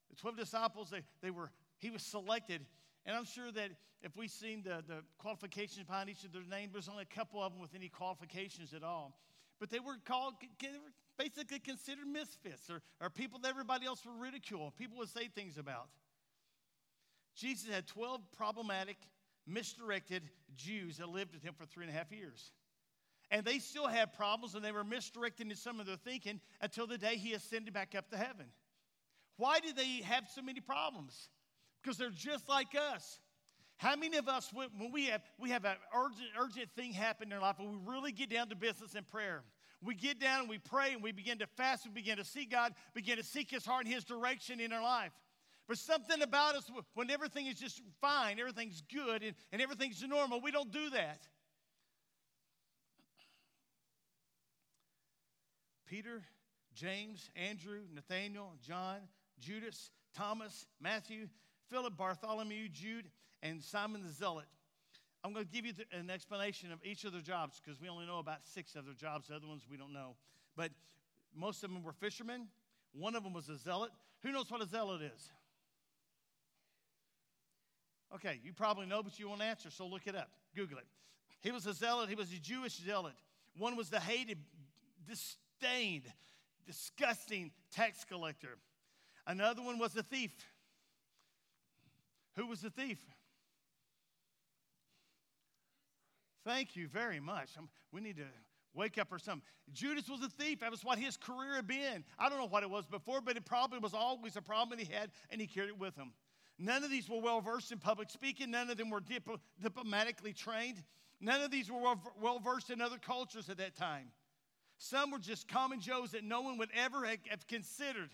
The 0.10 0.16
12 0.16 0.38
disciples, 0.38 0.90
they, 0.90 1.02
they 1.22 1.32
were, 1.32 1.52
He 1.80 1.90
was 1.90 2.02
selected, 2.02 2.62
and 3.06 3.18
I'm 3.18 3.26
sure 3.26 3.52
that 3.52 3.72
if 4.02 4.16
we've 4.16 4.32
seen 4.32 4.64
the, 4.64 4.84
the 4.88 5.04
qualifications 5.18 5.86
behind 5.86 6.10
each 6.10 6.24
of 6.24 6.32
their 6.32 6.44
names, 6.50 6.72
there's 6.72 6.88
only 6.88 7.04
a 7.04 7.16
couple 7.16 7.44
of 7.44 7.52
them 7.52 7.62
with 7.62 7.76
any 7.76 7.90
qualifications 7.90 8.74
at 8.74 8.84
all. 8.84 9.20
But 9.60 9.70
they 9.70 9.80
were 9.80 9.98
called, 10.06 10.36
basically 11.20 11.60
considered 11.60 12.08
misfits 12.08 12.70
or, 12.70 12.82
or 13.02 13.10
people 13.10 13.40
that 13.40 13.50
everybody 13.50 13.86
else 13.86 14.04
would 14.06 14.20
ridicule, 14.20 14.74
people 14.78 14.98
would 14.98 15.10
say 15.10 15.28
things 15.28 15.58
about. 15.58 15.90
Jesus 17.36 17.70
had 17.70 17.86
12 17.88 18.22
problematic, 18.36 18.96
misdirected 19.46 20.24
Jews 20.56 20.98
that 20.98 21.10
lived 21.10 21.34
with 21.34 21.44
him 21.44 21.54
for 21.54 21.66
three 21.66 21.86
and 21.86 21.94
a 21.94 21.98
half 21.98 22.12
years. 22.12 22.52
And 23.32 23.46
they 23.46 23.60
still 23.60 23.88
had 23.88 24.14
problems 24.14 24.56
and 24.56 24.64
they 24.64 24.72
were 24.72 24.84
misdirected 24.84 25.50
in 25.50 25.56
some 25.56 25.80
of 25.80 25.86
their 25.86 25.98
thinking 25.98 26.40
until 26.62 26.88
the 26.88 26.98
day 26.98 27.18
he 27.18 27.34
ascended 27.34 27.74
back 27.74 27.94
up 27.96 28.10
to 28.10 28.18
heaven. 28.18 28.46
Why 29.38 29.60
did 29.60 29.76
they 29.76 30.02
have 30.04 30.28
so 30.34 30.42
many 30.42 30.62
problems? 30.62 31.30
Because 31.82 31.98
they're 31.98 32.10
just 32.10 32.50
like 32.50 32.76
us. 32.94 33.20
How 33.78 33.96
many 33.96 34.18
of 34.18 34.28
us, 34.28 34.52
when 34.54 34.92
we 34.92 35.06
have, 35.06 35.22
we 35.38 35.52
have 35.52 35.64
an 35.64 35.76
urgent, 35.96 36.30
urgent 36.38 36.70
thing 36.76 36.92
happen 36.92 37.30
in 37.30 37.34
our 37.34 37.42
life, 37.42 37.60
when 37.60 37.72
we 37.72 37.94
really 37.94 38.12
get 38.12 38.30
down 38.30 38.50
to 38.50 38.56
business 38.56 38.96
in 38.96 39.04
prayer, 39.06 39.44
we 39.84 39.96
get 39.96 40.20
down 40.20 40.42
and 40.42 40.50
we 40.50 40.58
pray 40.58 40.94
and 40.94 41.02
we 41.02 41.12
begin 41.12 41.40
to 41.40 41.48
fast, 41.48 41.86
we 41.86 41.92
begin 41.92 42.18
to 42.18 42.26
see 42.26 42.46
God, 42.46 42.74
begin 42.94 43.18
to 43.18 43.24
seek 43.24 43.50
His 43.50 43.66
heart 43.66 43.86
and 43.86 43.94
His 43.94 44.04
direction 44.04 44.60
in 44.60 44.74
our 44.74 44.82
life. 44.82 45.12
But 45.68 45.78
something 45.78 46.22
about 46.22 46.56
us, 46.56 46.70
when 46.96 47.12
everything 47.12 47.46
is 47.46 47.60
just 47.60 47.82
fine, 48.02 48.40
everything's 48.40 48.82
good, 48.82 49.24
and, 49.24 49.36
and 49.52 49.62
everything's 49.62 50.04
normal, 50.04 50.42
we 50.42 50.52
don't 50.52 50.72
do 50.72 50.90
that. 50.90 51.28
Peter, 55.86 56.22
James, 56.74 57.30
Andrew, 57.36 57.82
Nathaniel, 57.94 58.54
John, 58.66 58.98
Judas, 59.40 59.92
Thomas, 60.16 60.66
Matthew, 60.82 61.28
Philip, 61.70 61.96
Bartholomew, 61.96 62.68
Jude, 62.70 63.10
and 63.42 63.62
Simon 63.62 64.04
the 64.04 64.12
Zealot. 64.12 64.46
I'm 65.24 65.34
going 65.34 65.46
to 65.46 65.52
give 65.52 65.66
you 65.66 65.74
an 65.92 66.10
explanation 66.10 66.72
of 66.72 66.80
each 66.84 67.04
of 67.04 67.12
their 67.12 67.22
jobs 67.22 67.62
because 67.64 67.82
we 67.82 67.90
only 67.90 68.06
know 68.06 68.20
about 68.20 68.46
six 68.46 68.76
of 68.76 68.86
their 68.86 68.94
jobs. 68.94 69.28
The 69.28 69.36
other 69.36 69.48
ones 69.48 69.64
we 69.70 69.76
don't 69.76 69.92
know. 69.92 70.16
But 70.56 70.72
most 71.36 71.64
of 71.64 71.72
them 71.72 71.84
were 71.84 71.92
fishermen. 71.92 72.48
One 72.94 73.16
of 73.16 73.24
them 73.24 73.34
was 73.34 73.50
a 73.50 73.58
zealot. 73.58 73.92
Who 74.24 74.32
knows 74.32 74.50
what 74.50 74.62
a 74.62 74.68
zealot 74.68 75.02
is? 75.02 75.32
Okay, 78.16 78.40
you 78.44 78.54
probably 78.54 78.86
know, 78.86 79.04
but 79.04 79.20
you 79.20 79.30
won't 79.30 79.42
answer, 79.42 79.70
so 79.70 79.86
look 79.86 80.08
it 80.08 80.16
up. 80.16 80.30
Google 80.56 80.80
it. 80.80 80.86
He 81.42 81.52
was 81.52 81.68
a 81.68 81.74
zealot. 81.74 82.10
He 82.10 82.16
was 82.16 82.32
a 82.32 82.40
Jewish 82.40 82.78
zealot. 82.78 83.14
One 83.58 83.76
was 83.76 83.90
the 83.90 84.00
hated, 84.00 84.40
disdained, 85.08 86.06
disgusting 86.66 87.52
tax 87.72 88.04
collector. 88.06 88.58
Another 89.28 89.62
one 89.62 89.78
was 89.78 89.96
a 89.96 90.04
thief. 90.04 90.32
Who 92.36 92.48
was 92.48 92.62
the 92.62 92.70
thief? 92.70 93.00
Thank 96.50 96.76
you 96.76 96.88
very 96.88 97.20
much. 97.20 97.52
I'm, 97.60 97.70
we 97.92 98.02
need 98.02 98.18
to 98.18 98.24
wake 98.74 98.98
up 98.98 99.12
or 99.12 99.20
something. 99.20 99.44
Judas 99.72 100.10
was 100.10 100.24
a 100.24 100.30
thief. 100.30 100.62
That 100.62 100.72
was 100.72 100.84
what 100.84 100.98
his 100.98 101.16
career 101.16 101.54
had 101.54 101.68
been. 101.68 102.04
I 102.18 102.28
don't 102.28 102.40
know 102.40 102.48
what 102.48 102.64
it 102.64 102.70
was 102.72 102.88
before, 102.88 103.22
but 103.22 103.38
it 103.38 103.46
probably 103.46 103.78
was 103.78 103.94
always 103.94 104.36
a 104.36 104.42
problem 104.42 104.76
that 104.76 104.84
he 104.84 104.92
had, 104.92 105.12
and 105.30 105.40
he 105.40 105.46
carried 105.46 105.70
it 105.70 105.78
with 105.78 105.96
him. 105.96 106.12
None 106.58 106.84
of 106.84 106.90
these 106.90 107.08
were 107.08 107.22
well 107.22 107.40
versed 107.40 107.72
in 107.72 107.78
public 107.78 108.10
speaking. 108.10 108.50
None 108.50 108.72
of 108.72 108.78
them 108.78 108.90
were 108.90 109.00
dip- 109.00 109.30
diplomatically 109.62 110.34
trained. 110.34 110.82
None 111.22 111.40
of 111.42 111.52
these 111.52 111.70
were 111.70 111.94
well 112.20 112.40
versed 112.40 112.72
in 112.72 112.82
other 112.82 112.98
cultures 112.98 113.48
at 113.50 113.58
that 113.58 113.76
time. 113.76 114.08
Some 114.80 115.12
were 115.12 115.20
just 115.20 115.48
common 115.48 115.80
Joes 115.80 116.14
that 116.14 116.24
no 116.24 116.42
one 116.42 116.58
would 116.58 116.70
ever 116.76 117.06
have 117.06 117.46
considered. 117.48 118.10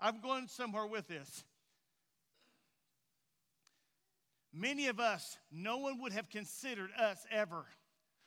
I'm 0.00 0.20
going 0.20 0.48
somewhere 0.48 0.88
with 0.88 1.06
this. 1.06 1.44
Many 4.52 4.88
of 4.88 4.98
us, 4.98 5.38
no 5.50 5.78
one 5.78 6.00
would 6.00 6.12
have 6.12 6.28
considered 6.28 6.90
us 6.98 7.24
ever 7.30 7.66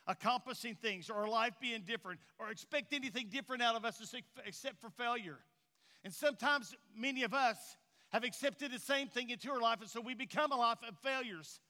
accomplishing 0.07 0.75
things 0.75 1.09
or 1.09 1.27
life 1.27 1.53
being 1.61 1.81
different 1.81 2.19
or 2.39 2.49
expect 2.49 2.93
anything 2.93 3.27
different 3.29 3.61
out 3.61 3.75
of 3.75 3.85
us 3.85 4.01
except 4.45 4.79
for 4.81 4.89
failure. 4.89 5.39
And 6.03 6.13
sometimes 6.13 6.75
many 6.95 7.23
of 7.23 7.33
us 7.33 7.57
have 8.11 8.23
accepted 8.23 8.71
the 8.71 8.79
same 8.79 9.07
thing 9.07 9.29
into 9.29 9.49
our 9.49 9.61
life, 9.61 9.79
and 9.81 9.89
so 9.89 10.01
we 10.01 10.13
become 10.13 10.51
a 10.51 10.57
life 10.57 10.79
of 10.87 10.97
failures. 10.99 11.61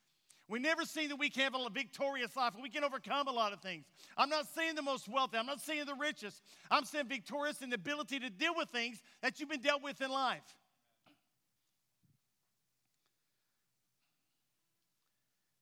We 0.49 0.59
never 0.59 0.83
see 0.83 1.07
that 1.07 1.15
we 1.15 1.29
can 1.29 1.43
have 1.43 1.55
a 1.55 1.69
victorious 1.69 2.35
life. 2.35 2.53
and 2.53 2.61
We 2.61 2.69
can 2.69 2.83
overcome 2.83 3.27
a 3.27 3.31
lot 3.31 3.53
of 3.53 3.61
things. 3.61 3.85
I'm 4.17 4.29
not 4.29 4.45
saying 4.53 4.75
the 4.75 4.81
most 4.81 5.07
wealthy. 5.07 5.37
I'm 5.37 5.45
not 5.45 5.61
saying 5.61 5.85
the 5.85 5.95
richest. 5.95 6.41
I'm 6.69 6.83
saying 6.83 7.07
victorious 7.07 7.61
in 7.61 7.69
the 7.69 7.75
ability 7.75 8.19
to 8.19 8.29
deal 8.29 8.53
with 8.55 8.69
things 8.69 9.01
that 9.21 9.39
you've 9.39 9.49
been 9.49 9.61
dealt 9.61 9.81
with 9.81 10.01
in 10.01 10.11
life. 10.11 10.43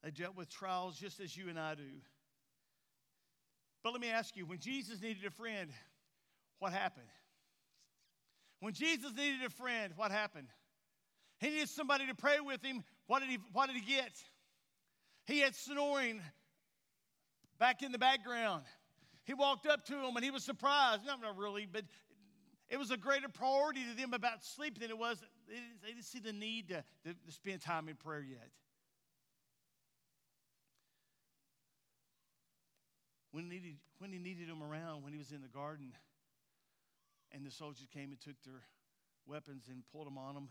They 0.03 0.11
dealt 0.11 0.35
with 0.35 0.49
trials 0.49 0.97
just 0.97 1.19
as 1.19 1.35
you 1.35 1.49
and 1.49 1.59
I 1.59 1.75
do. 1.75 1.83
But 3.83 3.93
let 3.93 4.01
me 4.01 4.09
ask 4.09 4.35
you 4.35 4.45
when 4.45 4.59
Jesus 4.59 5.01
needed 5.01 5.25
a 5.25 5.31
friend, 5.31 5.69
what 6.59 6.73
happened? 6.73 7.07
When 8.59 8.73
Jesus 8.73 9.11
needed 9.15 9.43
a 9.45 9.49
friend, 9.49 9.93
what 9.95 10.11
happened? 10.11 10.47
He 11.39 11.49
needed 11.49 11.69
somebody 11.69 12.05
to 12.07 12.15
pray 12.15 12.39
with 12.39 12.63
him. 12.63 12.83
What 13.07 13.21
did 13.21 13.29
he, 13.29 13.39
what 13.53 13.67
did 13.67 13.75
he 13.75 13.95
get? 13.95 14.11
He 15.25 15.39
had 15.39 15.55
snoring 15.55 16.21
back 17.59 17.81
in 17.81 17.91
the 17.91 17.97
background. 17.97 18.63
He 19.23 19.33
walked 19.33 19.65
up 19.65 19.85
to 19.85 19.93
him 19.93 20.15
and 20.15 20.23
he 20.23 20.31
was 20.31 20.43
surprised. 20.43 21.01
Not 21.05 21.19
really, 21.35 21.67
but 21.71 21.83
it 22.69 22.77
was 22.77 22.91
a 22.91 22.97
greater 22.97 23.29
priority 23.29 23.83
to 23.89 23.99
them 23.99 24.13
about 24.13 24.43
sleep 24.43 24.79
than 24.79 24.89
it 24.89 24.97
was. 24.97 25.19
They 25.47 25.55
didn't, 25.55 25.81
they 25.81 25.89
didn't 25.89 26.05
see 26.05 26.19
the 26.19 26.33
need 26.33 26.69
to, 26.69 26.83
to, 27.05 27.13
to 27.13 27.31
spend 27.31 27.61
time 27.61 27.89
in 27.89 27.95
prayer 27.95 28.21
yet. 28.21 28.49
When 33.31 33.45
he, 33.45 33.49
needed, 33.49 33.75
when 33.99 34.11
he 34.11 34.19
needed 34.19 34.49
him 34.49 34.61
around, 34.61 35.03
when 35.03 35.13
he 35.13 35.19
was 35.19 35.31
in 35.31 35.41
the 35.41 35.47
garden, 35.47 35.93
and 37.31 37.45
the 37.45 37.51
soldiers 37.51 37.87
came 37.93 38.11
and 38.11 38.19
took 38.19 38.35
their 38.43 38.61
weapons 39.25 39.65
and 39.69 39.83
pulled 39.91 40.07
them 40.07 40.17
on 40.17 40.35
him, 40.35 40.49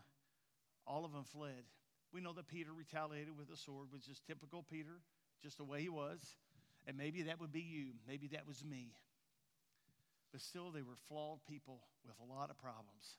all 0.87 1.05
of 1.05 1.13
them 1.13 1.25
fled. 1.25 1.65
We 2.13 2.21
know 2.21 2.33
that 2.33 2.49
Peter 2.49 2.73
retaliated 2.73 3.37
with 3.37 3.51
a 3.51 3.57
sword, 3.57 3.89
which 3.91 4.09
is 4.09 4.21
typical 4.27 4.63
Peter, 4.63 5.01
just 5.43 5.59
the 5.59 5.65
way 5.65 5.83
he 5.83 5.89
was. 5.89 6.37
And 6.87 6.97
maybe 6.97 7.23
that 7.23 7.39
would 7.39 7.53
be 7.53 7.61
you. 7.61 7.89
Maybe 8.09 8.29
that 8.29 8.49
was 8.49 8.65
me. 8.65 8.95
But 10.33 10.41
still, 10.41 10.71
they 10.71 10.83
were 10.83 10.97
flawed 11.09 11.41
people 11.47 11.81
with 12.07 12.17
a 12.19 12.33
lot 12.33 12.51
of 12.51 12.59
problems. 12.59 13.19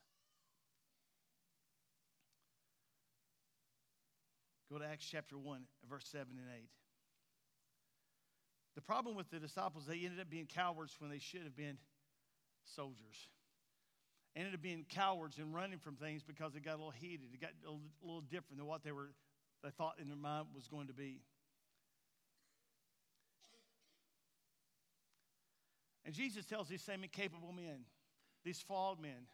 Go 4.70 4.78
to 4.78 4.84
Acts 4.86 5.06
chapter 5.08 5.38
1, 5.38 5.60
verse 5.88 6.06
7 6.10 6.26
and 6.30 6.48
8. 6.56 6.81
The 8.82 8.86
problem 8.86 9.14
with 9.14 9.30
the 9.30 9.38
disciples, 9.38 9.86
they 9.86 10.00
ended 10.04 10.18
up 10.20 10.28
being 10.28 10.46
cowards 10.46 10.96
when 10.98 11.08
they 11.08 11.20
should 11.20 11.44
have 11.44 11.56
been 11.56 11.78
soldiers 12.64 13.28
ended 14.34 14.54
up 14.54 14.62
being 14.62 14.86
cowards 14.88 15.38
and 15.38 15.54
running 15.54 15.78
from 15.78 15.94
things 15.96 16.22
because 16.22 16.54
it 16.56 16.64
got 16.64 16.72
a 16.72 16.76
little 16.76 16.90
heated. 16.90 17.28
It 17.34 17.40
got 17.40 17.50
a 17.66 17.76
little 18.02 18.22
different 18.22 18.56
than 18.56 18.66
what 18.66 18.82
they 18.82 18.92
were 18.92 19.10
they 19.62 19.70
thought 19.70 19.94
in 20.00 20.08
their 20.08 20.16
mind 20.16 20.46
was 20.54 20.66
going 20.66 20.88
to 20.88 20.92
be. 20.92 21.20
And 26.04 26.12
Jesus 26.12 26.44
tells 26.44 26.68
these 26.68 26.82
same 26.82 27.04
incapable 27.04 27.52
men, 27.52 27.84
these 28.44 28.60
flawed 28.60 29.00
men, 29.00 29.28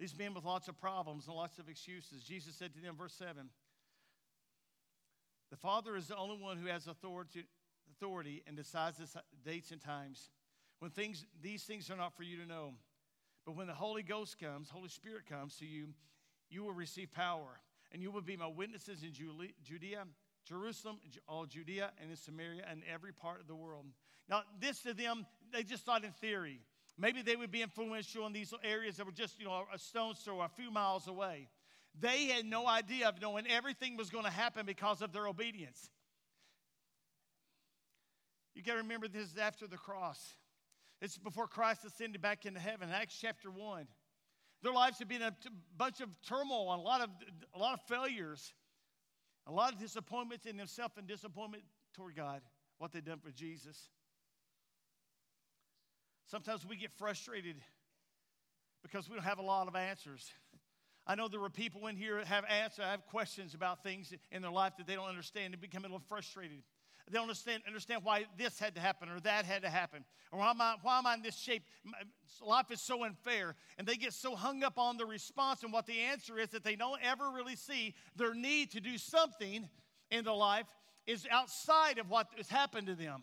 these 0.00 0.18
men 0.18 0.34
with 0.34 0.44
lots 0.44 0.66
of 0.66 0.80
problems 0.80 1.28
and 1.28 1.36
lots 1.36 1.60
of 1.60 1.68
excuses. 1.68 2.24
Jesus 2.24 2.56
said 2.56 2.74
to 2.74 2.80
them, 2.80 2.96
verse 2.96 3.14
7, 3.14 3.50
the 5.50 5.56
Father 5.56 5.96
is 5.96 6.08
the 6.08 6.16
only 6.16 6.36
one 6.36 6.56
who 6.56 6.66
has 6.66 6.88
authority, 6.88 7.44
authority 7.96 8.42
and 8.46 8.56
decides 8.56 8.98
the 8.98 9.18
uh, 9.18 9.22
dates 9.44 9.70
and 9.70 9.80
times 9.80 10.30
when 10.80 10.90
things, 10.90 11.24
these 11.42 11.64
things 11.64 11.90
are 11.90 11.96
not 11.96 12.16
for 12.16 12.22
you 12.22 12.36
to 12.38 12.46
know. 12.46 12.74
But 13.44 13.56
when 13.56 13.66
the 13.66 13.74
Holy 13.74 14.02
Ghost 14.02 14.38
comes, 14.38 14.70
Holy 14.70 14.88
Spirit 14.88 15.26
comes 15.26 15.56
to 15.56 15.66
you, 15.66 15.88
you 16.50 16.62
will 16.62 16.72
receive 16.72 17.12
power. 17.12 17.60
And 17.92 18.02
you 18.02 18.10
will 18.10 18.20
be 18.20 18.36
my 18.36 18.46
witnesses 18.46 19.02
in 19.02 19.12
Judea, 19.12 20.04
Jerusalem, 20.46 20.98
all 21.26 21.46
Judea, 21.46 21.90
and 22.00 22.10
in 22.10 22.16
Samaria, 22.16 22.62
and 22.70 22.82
every 22.92 23.12
part 23.12 23.40
of 23.40 23.46
the 23.46 23.54
world. 23.54 23.86
Now, 24.28 24.42
this 24.60 24.82
to 24.82 24.92
them, 24.92 25.26
they 25.52 25.62
just 25.62 25.84
thought 25.84 26.04
in 26.04 26.12
theory. 26.12 26.60
Maybe 26.98 27.22
they 27.22 27.36
would 27.36 27.50
be 27.50 27.62
influential 27.62 28.26
in 28.26 28.32
these 28.32 28.52
areas 28.62 28.96
that 28.96 29.06
were 29.06 29.12
just, 29.12 29.38
you 29.38 29.46
know, 29.46 29.64
a 29.72 29.78
stone's 29.78 30.18
throw, 30.18 30.42
a 30.42 30.48
few 30.48 30.70
miles 30.70 31.08
away. 31.08 31.48
They 31.98 32.26
had 32.26 32.44
no 32.44 32.66
idea 32.66 33.08
of 33.08 33.20
knowing 33.20 33.46
everything 33.48 33.96
was 33.96 34.10
going 34.10 34.24
to 34.24 34.30
happen 34.30 34.66
because 34.66 35.00
of 35.00 35.12
their 35.12 35.26
obedience. 35.26 35.90
You 38.58 38.64
got 38.64 38.72
to 38.72 38.78
remember 38.78 39.06
this 39.06 39.30
is 39.30 39.38
after 39.38 39.68
the 39.68 39.76
cross. 39.76 40.34
It's 41.00 41.16
before 41.16 41.46
Christ 41.46 41.84
ascended 41.84 42.20
back 42.20 42.44
into 42.44 42.58
heaven, 42.58 42.88
Acts 42.92 43.16
chapter 43.16 43.52
1. 43.52 43.86
Their 44.64 44.72
lives 44.72 44.98
have 44.98 45.06
been 45.06 45.22
a 45.22 45.32
bunch 45.76 46.00
of 46.00 46.08
turmoil, 46.28 46.74
a 46.74 46.82
lot 46.82 47.00
of, 47.00 47.10
a 47.54 47.58
lot 47.58 47.74
of 47.74 47.80
failures, 47.82 48.52
a 49.46 49.52
lot 49.52 49.72
of 49.72 49.78
disappointments 49.78 50.44
in 50.44 50.56
themselves 50.56 50.94
and 50.98 51.06
disappointment 51.06 51.62
toward 51.94 52.16
God, 52.16 52.40
what 52.78 52.90
they've 52.90 53.04
done 53.04 53.20
for 53.20 53.30
Jesus. 53.30 53.78
Sometimes 56.26 56.66
we 56.66 56.74
get 56.74 56.90
frustrated 56.98 57.58
because 58.82 59.08
we 59.08 59.14
don't 59.14 59.24
have 59.24 59.38
a 59.38 59.42
lot 59.42 59.68
of 59.68 59.76
answers. 59.76 60.32
I 61.06 61.14
know 61.14 61.28
there 61.28 61.44
are 61.44 61.48
people 61.48 61.86
in 61.86 61.94
here 61.94 62.16
that 62.16 62.26
have 62.26 62.44
answers, 62.50 62.84
have 62.84 63.06
questions 63.06 63.54
about 63.54 63.84
things 63.84 64.12
in 64.32 64.42
their 64.42 64.50
life 64.50 64.72
that 64.78 64.88
they 64.88 64.96
don't 64.96 65.08
understand 65.08 65.54
and 65.54 65.60
become 65.60 65.84
a 65.84 65.86
little 65.86 66.02
frustrated. 66.08 66.64
They 67.10 67.14
don't 67.14 67.22
understand, 67.22 67.62
understand 67.66 68.02
why 68.04 68.26
this 68.36 68.58
had 68.58 68.74
to 68.74 68.80
happen 68.80 69.08
or 69.08 69.18
that 69.20 69.44
had 69.44 69.62
to 69.62 69.70
happen. 69.70 70.04
Or 70.30 70.40
why 70.40 70.50
am, 70.50 70.60
I, 70.60 70.74
why 70.82 70.98
am 70.98 71.06
I 71.06 71.14
in 71.14 71.22
this 71.22 71.38
shape? 71.38 71.62
Life 72.44 72.70
is 72.70 72.82
so 72.82 73.04
unfair. 73.04 73.54
And 73.78 73.86
they 73.86 73.96
get 73.96 74.12
so 74.12 74.36
hung 74.36 74.62
up 74.62 74.78
on 74.78 74.98
the 74.98 75.06
response 75.06 75.62
and 75.62 75.72
what 75.72 75.86
the 75.86 75.98
answer 76.00 76.38
is 76.38 76.50
that 76.50 76.64
they 76.64 76.76
don't 76.76 77.00
ever 77.02 77.30
really 77.34 77.56
see 77.56 77.94
their 78.16 78.34
need 78.34 78.72
to 78.72 78.80
do 78.80 78.98
something 78.98 79.68
in 80.10 80.24
their 80.24 80.34
life 80.34 80.66
is 81.06 81.26
outside 81.30 81.98
of 81.98 82.10
what 82.10 82.28
has 82.36 82.48
happened 82.48 82.86
to 82.88 82.94
them. 82.94 83.22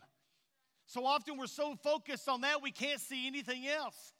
So 0.88 1.06
often 1.06 1.38
we're 1.38 1.48
so 1.48 1.75
focused 1.84 2.27
on 2.27 2.42
that 2.42 2.62
we 2.62 2.72
can't 2.72 3.00
see 3.00 3.27
anything 3.27 3.68
else. 3.68 4.13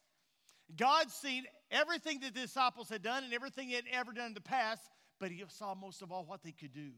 God's 0.76 1.14
seen 1.14 1.46
everything 1.72 2.20
that 2.22 2.34
the 2.34 2.42
disciples 2.42 2.90
had 2.90 3.02
done 3.02 3.24
and 3.24 3.34
everything 3.34 3.70
they 3.70 3.76
had 3.76 3.86
ever 3.92 4.12
done 4.12 4.28
in 4.28 4.34
the 4.34 4.42
past, 4.42 4.82
but 5.20 5.32
He 5.32 5.44
saw 5.48 5.76
most 5.76 6.02
of 6.02 6.12
all 6.12 6.26
what 6.26 6.44
they 6.44 6.52
could 6.52 6.74
do. 6.74 6.92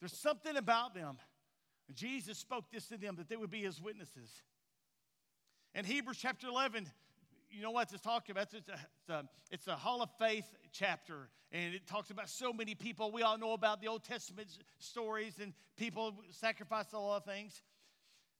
There's 0.00 0.16
something 0.16 0.56
about 0.56 0.94
them 0.94 1.18
Jesus 1.94 2.38
spoke 2.38 2.70
this 2.70 2.86
to 2.88 2.98
them 2.98 3.16
that 3.16 3.28
they 3.28 3.36
would 3.36 3.50
be 3.50 3.62
his 3.62 3.80
witnesses. 3.80 4.30
In 5.74 5.84
Hebrews 5.84 6.18
chapter 6.20 6.48
11, 6.48 6.86
you 7.50 7.62
know 7.62 7.70
what 7.70 7.92
it's 7.92 8.02
talking 8.02 8.32
about? 8.32 8.52
It's 8.52 8.68
a, 8.68 8.72
it's, 8.72 9.08
a, 9.08 9.24
it's 9.50 9.66
a 9.68 9.76
Hall 9.76 10.02
of 10.02 10.10
Faith 10.18 10.44
chapter, 10.72 11.28
and 11.52 11.74
it 11.74 11.86
talks 11.86 12.10
about 12.10 12.28
so 12.28 12.52
many 12.52 12.74
people. 12.74 13.10
We 13.10 13.22
all 13.22 13.38
know 13.38 13.52
about 13.52 13.80
the 13.80 13.88
Old 13.88 14.04
Testament 14.04 14.48
stories, 14.78 15.38
and 15.42 15.52
people 15.76 16.14
sacrificed 16.30 16.92
a 16.92 16.98
lot 16.98 17.18
of 17.18 17.24
things. 17.24 17.62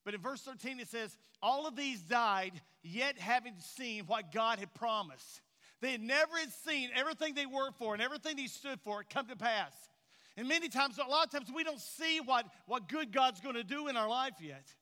But 0.05 0.15
in 0.15 0.21
verse 0.21 0.43
13, 0.43 0.81
it 0.81 0.89
says, 0.89 1.17
All 1.43 1.67
of 1.67 1.77
these 1.77 2.01
died, 2.01 2.53
yet 2.83 3.19
having 3.19 3.55
seen 3.59 4.05
what 4.07 4.33
God 4.33 4.59
had 4.59 4.73
promised. 4.75 5.41
They 5.81 5.93
had 5.93 6.01
never 6.01 6.37
had 6.37 6.53
seen 6.67 6.91
everything 6.95 7.35
they 7.35 7.47
worked 7.47 7.79
for 7.79 7.95
and 7.95 8.03
everything 8.03 8.37
they 8.37 8.47
stood 8.47 8.81
for 8.81 9.05
come 9.09 9.27
to 9.27 9.37
pass. 9.37 9.73
And 10.39 10.47
many 10.47 10.69
times, 10.69 11.01
a 11.05 11.11
lot 11.11 11.27
of 11.27 11.33
times, 11.33 11.51
we 11.53 11.65
don't 11.65 11.81
see 11.81 12.21
what, 12.21 12.47
what 12.67 12.89
good 12.89 13.13
God's 13.13 13.41
going 13.41 13.57
to 13.57 13.65
do 13.65 13.89
in 13.89 13.97
our 13.97 14.09
life 14.09 14.35
yet. 14.41 14.73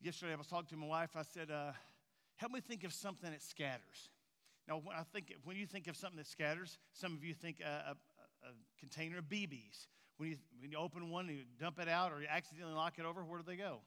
Yesterday, 0.00 0.34
I 0.34 0.36
was 0.36 0.46
talking 0.46 0.68
to 0.68 0.76
my 0.76 0.86
wife. 0.86 1.10
I 1.16 1.22
said, 1.22 1.50
uh, 1.50 1.72
Help 2.36 2.52
me 2.52 2.60
think 2.60 2.84
of 2.84 2.92
something 2.92 3.28
that 3.28 3.42
scatters. 3.42 4.10
Now, 4.68 4.76
when 4.84 4.94
I 4.94 5.02
think 5.12 5.34
when 5.42 5.56
you 5.56 5.66
think 5.66 5.88
of 5.88 5.96
something 5.96 6.18
that 6.18 6.28
scatters, 6.28 6.78
some 6.92 7.14
of 7.14 7.24
you 7.24 7.34
think 7.34 7.56
a, 7.60 7.64
a, 7.66 8.46
a 8.46 8.52
container 8.78 9.18
of 9.18 9.24
BBs. 9.24 9.88
When 10.18 10.28
you, 10.30 10.36
when 10.60 10.70
you 10.70 10.78
open 10.78 11.10
one, 11.10 11.26
you 11.28 11.40
dump 11.58 11.80
it 11.80 11.88
out, 11.88 12.12
or 12.12 12.20
you 12.20 12.28
accidentally 12.30 12.74
knock 12.74 12.94
it 12.98 13.04
over, 13.04 13.24
where 13.24 13.40
do 13.40 13.44
they 13.44 13.56
go? 13.56 13.80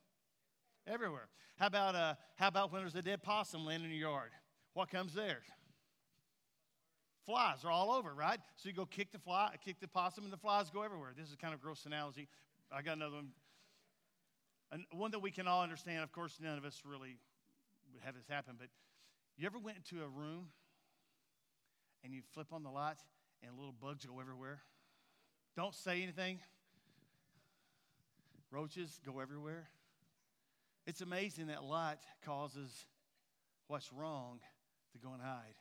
Everywhere. 0.89 1.27
How 1.57 1.67
about, 1.67 1.93
uh, 1.93 2.15
how 2.35 2.47
about 2.47 2.71
when 2.71 2.81
there's 2.81 2.95
a 2.95 3.01
dead 3.01 3.21
possum 3.21 3.65
laying 3.65 3.83
in 3.83 3.91
your 3.91 4.09
yard? 4.09 4.31
What 4.73 4.89
comes 4.89 5.13
there? 5.13 5.41
Flies 7.25 7.63
are 7.63 7.69
all 7.69 7.91
over, 7.91 8.11
right? 8.13 8.39
So 8.55 8.69
you 8.69 8.75
go 8.75 8.87
kick 8.87 9.11
the 9.11 9.19
fly, 9.19 9.53
kick 9.63 9.79
the 9.79 9.87
possum, 9.87 10.23
and 10.23 10.33
the 10.33 10.37
flies 10.37 10.71
go 10.71 10.81
everywhere. 10.81 11.11
This 11.15 11.29
is 11.29 11.35
kind 11.35 11.53
of 11.53 11.61
gross 11.61 11.85
analogy. 11.85 12.27
I 12.71 12.81
got 12.81 12.97
another 12.97 13.17
one. 13.17 13.29
And 14.71 14.83
one 14.91 15.11
that 15.11 15.19
we 15.19 15.29
can 15.29 15.47
all 15.47 15.61
understand. 15.61 16.03
Of 16.03 16.11
course, 16.11 16.39
none 16.41 16.57
of 16.57 16.65
us 16.65 16.81
really 16.83 17.17
would 17.93 18.01
have 18.03 18.15
this 18.15 18.27
happen, 18.27 18.55
but 18.57 18.69
you 19.37 19.45
ever 19.45 19.59
went 19.59 19.77
into 19.77 20.03
a 20.03 20.07
room 20.07 20.47
and 22.03 22.13
you 22.13 22.21
flip 22.33 22.47
on 22.51 22.63
the 22.63 22.69
light 22.69 22.97
and 23.43 23.55
little 23.55 23.75
bugs 23.79 24.05
go 24.05 24.19
everywhere? 24.19 24.61
Don't 25.55 25.75
say 25.75 26.01
anything. 26.01 26.39
Roaches 28.51 28.99
go 29.05 29.19
everywhere. 29.19 29.69
It's 30.89 31.01
amazing 31.01 31.47
that 31.47 31.63
light 31.63 31.99
causes 32.25 32.71
what's 33.67 33.93
wrong 33.93 34.39
to 34.91 34.97
go 34.97 35.13
and 35.13 35.21
hide. 35.21 35.53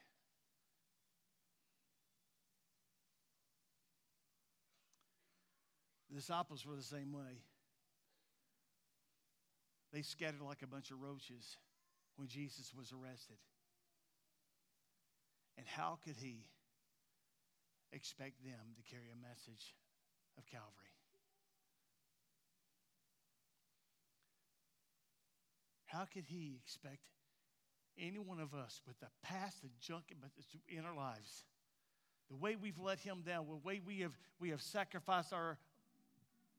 The 6.09 6.17
disciples 6.17 6.65
were 6.65 6.77
the 6.77 6.83
same 6.83 7.13
way. 7.13 7.43
They 9.93 10.01
scattered 10.01 10.41
like 10.41 10.63
a 10.63 10.67
bunch 10.67 10.91
of 10.93 11.03
roaches 11.03 11.59
when 12.17 12.27
Jesus 12.27 12.73
was 12.75 12.91
arrested. 12.91 13.37
And 15.59 15.67
how 15.67 15.99
could 16.07 16.17
he 16.17 16.47
expect 17.93 18.43
them 18.43 18.77
to 18.77 18.83
carry 18.91 19.11
a 19.13 19.29
message 19.29 19.75
of 20.39 20.47
Calvary? 20.47 20.98
How 25.89 26.05
could 26.05 26.25
he 26.27 26.59
expect 26.63 27.01
any 27.99 28.19
one 28.19 28.41
of 28.41 28.55
us 28.55 28.83
with 28.87 29.01
the 29.01 29.07
past, 29.23 29.63
the 29.63 29.71
junk 29.81 30.05
in 30.69 30.85
our 30.85 30.95
lives, 30.95 31.45
the 32.31 32.37
way 32.37 32.57
we've 32.57 32.79
let 32.79 33.01
him 33.01 33.23
down, 33.27 33.47
the 33.49 33.57
way 33.57 33.81
we 33.85 34.01
have, 34.01 34.13
we 34.39 34.51
have 34.51 34.61
sacrificed 34.61 35.33
our, 35.33 35.59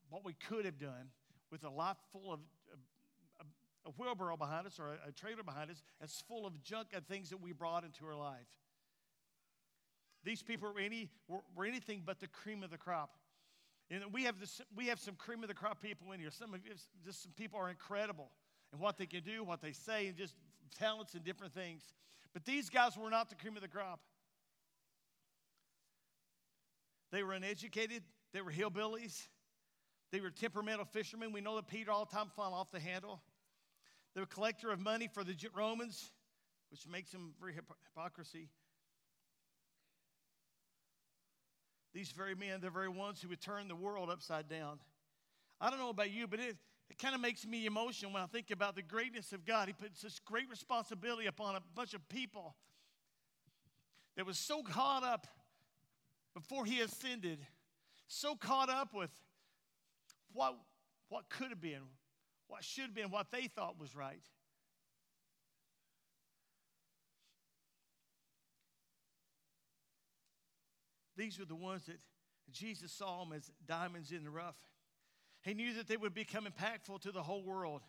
what 0.09 0.25
we 0.25 0.33
could 0.33 0.65
have 0.65 0.79
done 0.79 1.11
with 1.51 1.63
a 1.63 1.69
life 1.69 1.97
full 2.11 2.33
of 2.33 2.39
a, 3.39 3.43
a 3.87 3.91
wheelbarrow 3.99 4.35
behind 4.35 4.65
us 4.65 4.79
or 4.79 4.93
a, 4.93 5.09
a 5.09 5.11
trailer 5.11 5.43
behind 5.43 5.69
us 5.69 5.83
that's 5.99 6.21
full 6.21 6.47
of 6.47 6.61
junk 6.63 6.87
and 6.91 7.07
things 7.07 7.29
that 7.29 7.39
we 7.39 7.51
brought 7.51 7.83
into 7.83 8.05
our 8.07 8.15
life. 8.15 8.47
These 10.23 10.41
people 10.41 10.73
were, 10.73 10.79
any, 10.79 11.11
were, 11.27 11.41
were 11.55 11.65
anything 11.65 12.01
but 12.03 12.19
the 12.19 12.27
cream 12.27 12.63
of 12.63 12.71
the 12.71 12.79
crop. 12.79 13.11
And 13.91 14.01
we 14.11 14.23
have, 14.23 14.39
this, 14.39 14.59
we 14.75 14.87
have 14.87 14.99
some 14.99 15.15
cream 15.15 15.43
of 15.43 15.49
the 15.49 15.55
crop 15.55 15.81
people 15.81 16.11
in 16.13 16.19
here. 16.19 16.31
Some 16.31 16.55
of 16.55 16.65
you, 16.65 16.71
just 17.05 17.23
some 17.23 17.31
people 17.37 17.59
are 17.59 17.69
incredible 17.69 18.31
in 18.73 18.79
what 18.79 18.97
they 18.97 19.05
can 19.05 19.23
do, 19.23 19.43
what 19.43 19.61
they 19.61 19.71
say, 19.71 20.07
and 20.07 20.17
just 20.17 20.35
talents 20.77 21.13
and 21.13 21.23
different 21.23 21.53
things. 21.53 21.81
But 22.33 22.45
these 22.45 22.69
guys 22.69 22.97
were 22.97 23.09
not 23.09 23.29
the 23.29 23.35
cream 23.35 23.55
of 23.55 23.61
the 23.61 23.67
crop. 23.67 23.99
They 27.11 27.23
were 27.23 27.33
uneducated, 27.33 28.03
they 28.33 28.41
were 28.41 28.51
hillbillies, 28.51 29.27
they 30.11 30.21
were 30.21 30.29
temperamental 30.29 30.85
fishermen. 30.85 31.33
We 31.33 31.41
know 31.41 31.55
that 31.55 31.67
Peter 31.67 31.91
all 31.91 32.05
the 32.05 32.15
time 32.15 32.27
fell 32.35 32.53
off 32.53 32.71
the 32.71 32.79
handle. 32.79 33.21
They 34.13 34.21
were 34.21 34.25
a 34.25 34.27
collector 34.27 34.71
of 34.71 34.79
money 34.79 35.07
for 35.11 35.23
the 35.23 35.35
Romans, 35.55 36.11
which 36.71 36.87
makes 36.87 37.11
them 37.11 37.33
very 37.39 37.53
hypocrisy. 37.53 38.49
These 41.93 42.11
very 42.11 42.35
men, 42.35 42.61
the 42.61 42.69
very 42.69 42.89
ones 42.89 43.21
who 43.21 43.29
would 43.29 43.41
turn 43.41 43.67
the 43.67 43.75
world 43.75 44.09
upside 44.09 44.47
down. 44.47 44.79
I 45.59 45.69
don't 45.69 45.79
know 45.79 45.89
about 45.89 46.11
you, 46.11 46.27
but 46.27 46.39
it, 46.39 46.55
it 46.89 46.97
kind 46.97 47.13
of 47.13 47.21
makes 47.21 47.45
me 47.45 47.65
emotional 47.65 48.11
when 48.13 48.21
I 48.21 48.25
think 48.25 48.51
about 48.51 48.75
the 48.75 48.81
greatness 48.81 49.31
of 49.31 49.45
God. 49.45 49.67
He 49.67 49.73
puts 49.73 50.01
this 50.01 50.19
great 50.19 50.49
responsibility 50.49 51.27
upon 51.27 51.55
a 51.55 51.61
bunch 51.75 51.93
of 51.93 52.07
people 52.09 52.55
that 54.15 54.25
was 54.25 54.37
so 54.37 54.63
caught 54.63 55.03
up 55.03 55.27
before 56.33 56.65
he 56.65 56.81
ascended, 56.81 57.39
so 58.07 58.35
caught 58.35 58.69
up 58.69 58.93
with 58.93 59.11
what, 60.33 60.55
what 61.09 61.29
could 61.29 61.49
have 61.49 61.61
been, 61.61 61.81
what 62.47 62.63
should 62.63 62.85
have 62.85 62.95
been, 62.95 63.11
what 63.11 63.31
they 63.31 63.47
thought 63.47 63.79
was 63.79 63.95
right. 63.95 64.23
These 71.15 71.37
were 71.37 71.45
the 71.45 71.55
ones 71.55 71.85
that 71.87 71.99
Jesus 72.51 72.91
saw 72.91 73.23
them 73.23 73.33
as 73.33 73.51
diamonds 73.67 74.11
in 74.11 74.23
the 74.23 74.29
rough. 74.29 74.55
He 75.41 75.53
knew 75.53 75.73
that 75.75 75.87
they 75.87 75.97
would 75.97 76.13
become 76.13 76.45
impactful 76.45 77.01
to 77.01 77.11
the 77.11 77.23
whole 77.23 77.43
world 77.43 77.81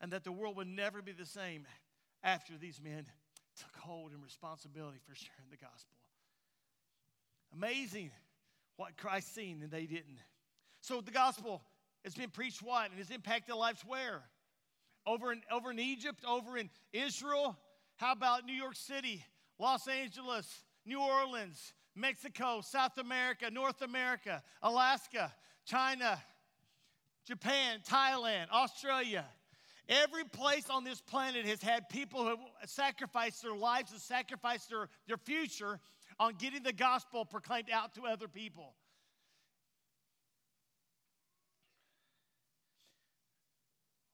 and 0.00 0.12
that 0.12 0.24
the 0.24 0.32
world 0.32 0.56
would 0.56 0.68
never 0.68 1.02
be 1.02 1.12
the 1.12 1.26
same 1.26 1.66
after 2.22 2.56
these 2.58 2.80
men 2.82 3.06
took 3.58 3.76
hold 3.76 4.12
and 4.12 4.22
responsibility 4.22 4.98
for 5.06 5.14
sharing 5.14 5.50
the 5.50 5.56
gospel. 5.56 5.96
Amazing 7.52 8.10
what 8.76 8.96
Christ 8.96 9.34
seen 9.34 9.62
and 9.62 9.70
they 9.70 9.86
didn't. 9.86 10.18
So 10.80 11.00
the 11.00 11.10
gospel 11.10 11.62
has 12.04 12.14
been 12.14 12.30
preached 12.30 12.62
what 12.62 12.90
and 12.90 12.98
has 12.98 13.10
impacted 13.10 13.54
lives 13.54 13.82
where? 13.86 14.22
Over 15.06 15.32
in, 15.32 15.42
over 15.50 15.70
in 15.70 15.78
Egypt, 15.78 16.24
over 16.26 16.56
in 16.56 16.70
Israel. 16.92 17.56
How 17.96 18.12
about 18.12 18.44
New 18.44 18.52
York 18.52 18.76
City, 18.76 19.24
Los 19.58 19.88
Angeles, 19.88 20.62
New 20.84 21.00
Orleans, 21.00 21.72
Mexico, 21.96 22.60
South 22.60 22.98
America, 22.98 23.50
North 23.50 23.82
America, 23.82 24.42
Alaska, 24.62 25.32
China, 25.64 26.20
Japan, 27.28 27.80
Thailand, 27.86 28.46
Australia. 28.50 29.26
Every 29.86 30.24
place 30.24 30.64
on 30.70 30.82
this 30.82 31.02
planet 31.02 31.44
has 31.44 31.62
had 31.62 31.90
people 31.90 32.24
who 32.24 32.36
sacrificed 32.64 33.42
their 33.42 33.54
lives 33.54 33.92
and 33.92 34.00
sacrificed 34.00 34.70
their, 34.70 34.88
their 35.06 35.18
future 35.18 35.78
on 36.18 36.34
getting 36.38 36.62
the 36.62 36.72
gospel 36.72 37.26
proclaimed 37.26 37.68
out 37.70 37.94
to 37.96 38.06
other 38.06 38.28
people. 38.28 38.72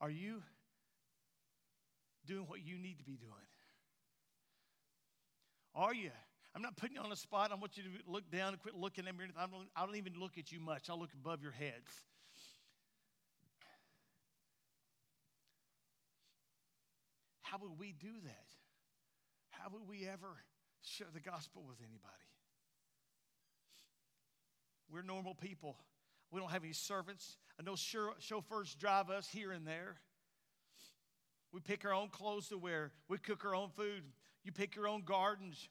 Are 0.01 0.11
you 0.11 0.43
doing 2.27 2.47
what 2.49 2.67
you 2.67 2.79
need 2.79 2.99
to 2.99 3.05
be 3.05 3.17
doing? 3.17 3.33
Are 5.77 5.95
you? 5.95 6.11
I'm 6.55 6.63
not 6.63 6.77
putting 6.77 6.97
you 6.97 7.03
on 7.03 7.11
the 7.11 7.17
spot. 7.17 7.53
I 7.53 7.55
want 7.55 7.77
you 7.77 7.85
to 7.85 7.89
look 8.11 8.29
down 8.31 8.49
and 8.55 8.61
quit 8.61 8.75
looking 8.75 9.07
at 9.07 9.17
me. 9.17 9.27
I 9.37 9.47
don't, 9.47 9.69
I 9.77 9.87
don't 9.87 9.97
even 9.97 10.15
look 10.19 10.37
at 10.37 10.51
you 10.51 10.59
much. 10.59 10.91
I 10.91 10.95
look 10.95 11.11
above 11.15 11.43
your 11.43 11.53
heads. 11.53 11.91
How 17.55 17.61
would 17.61 17.79
we 17.79 17.95
do 18.01 18.11
that? 18.25 18.47
How 19.51 19.69
would 19.71 19.89
we 19.89 20.09
ever 20.09 20.27
share 20.83 21.07
the 21.15 21.21
gospel 21.21 21.63
with 21.65 21.77
anybody? 21.79 22.27
We're 24.91 25.03
normal 25.03 25.37
people. 25.37 25.77
We 26.33 26.41
don't 26.41 26.51
have 26.51 26.65
any 26.65 26.73
servants. 26.73 27.37
I 27.57 27.63
know 27.63 27.77
chauffeurs 27.77 28.75
drive 28.75 29.09
us 29.09 29.29
here 29.29 29.53
and 29.53 29.65
there. 29.65 29.99
We 31.53 31.61
pick 31.61 31.85
our 31.85 31.95
own 31.95 32.09
clothes 32.09 32.49
to 32.49 32.59
wear. 32.59 32.91
We 33.09 33.19
cook 33.19 33.45
our 33.45 33.55
own 33.55 33.69
food. 33.69 34.03
You 34.43 34.51
pick 34.51 34.75
your 34.75 34.89
own 34.89 35.03
gardens. 35.05 35.69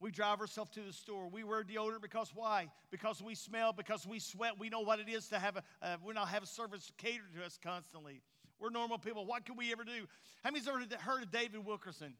We 0.00 0.12
drive 0.12 0.40
ourselves 0.40 0.70
to 0.70 0.80
the 0.80 0.92
store. 0.94 1.28
We 1.28 1.44
wear 1.44 1.62
deodorant 1.62 2.00
because 2.00 2.30
why? 2.34 2.68
Because 2.90 3.22
we 3.22 3.34
smell, 3.34 3.74
because 3.74 4.06
we 4.06 4.20
sweat. 4.20 4.58
We 4.58 4.70
know 4.70 4.80
what 4.80 5.00
it 5.00 5.10
is 5.10 5.28
to 5.28 5.38
have 5.38 5.56
a, 5.56 5.62
uh, 5.82 5.96
we 6.02 6.14
not 6.14 6.28
have 6.28 6.44
a 6.44 6.46
service 6.46 6.90
catered 6.96 7.34
to 7.38 7.44
us 7.44 7.58
constantly. 7.62 8.22
We're 8.58 8.70
normal 8.70 8.98
people. 8.98 9.26
What 9.26 9.44
can 9.44 9.56
we 9.56 9.72
ever 9.72 9.84
do? 9.84 10.06
How 10.42 10.50
heard 10.50 10.92
of, 10.92 11.00
heard 11.00 11.22
of 11.22 11.30
David 11.30 11.64
Wilkerson? 11.64 12.14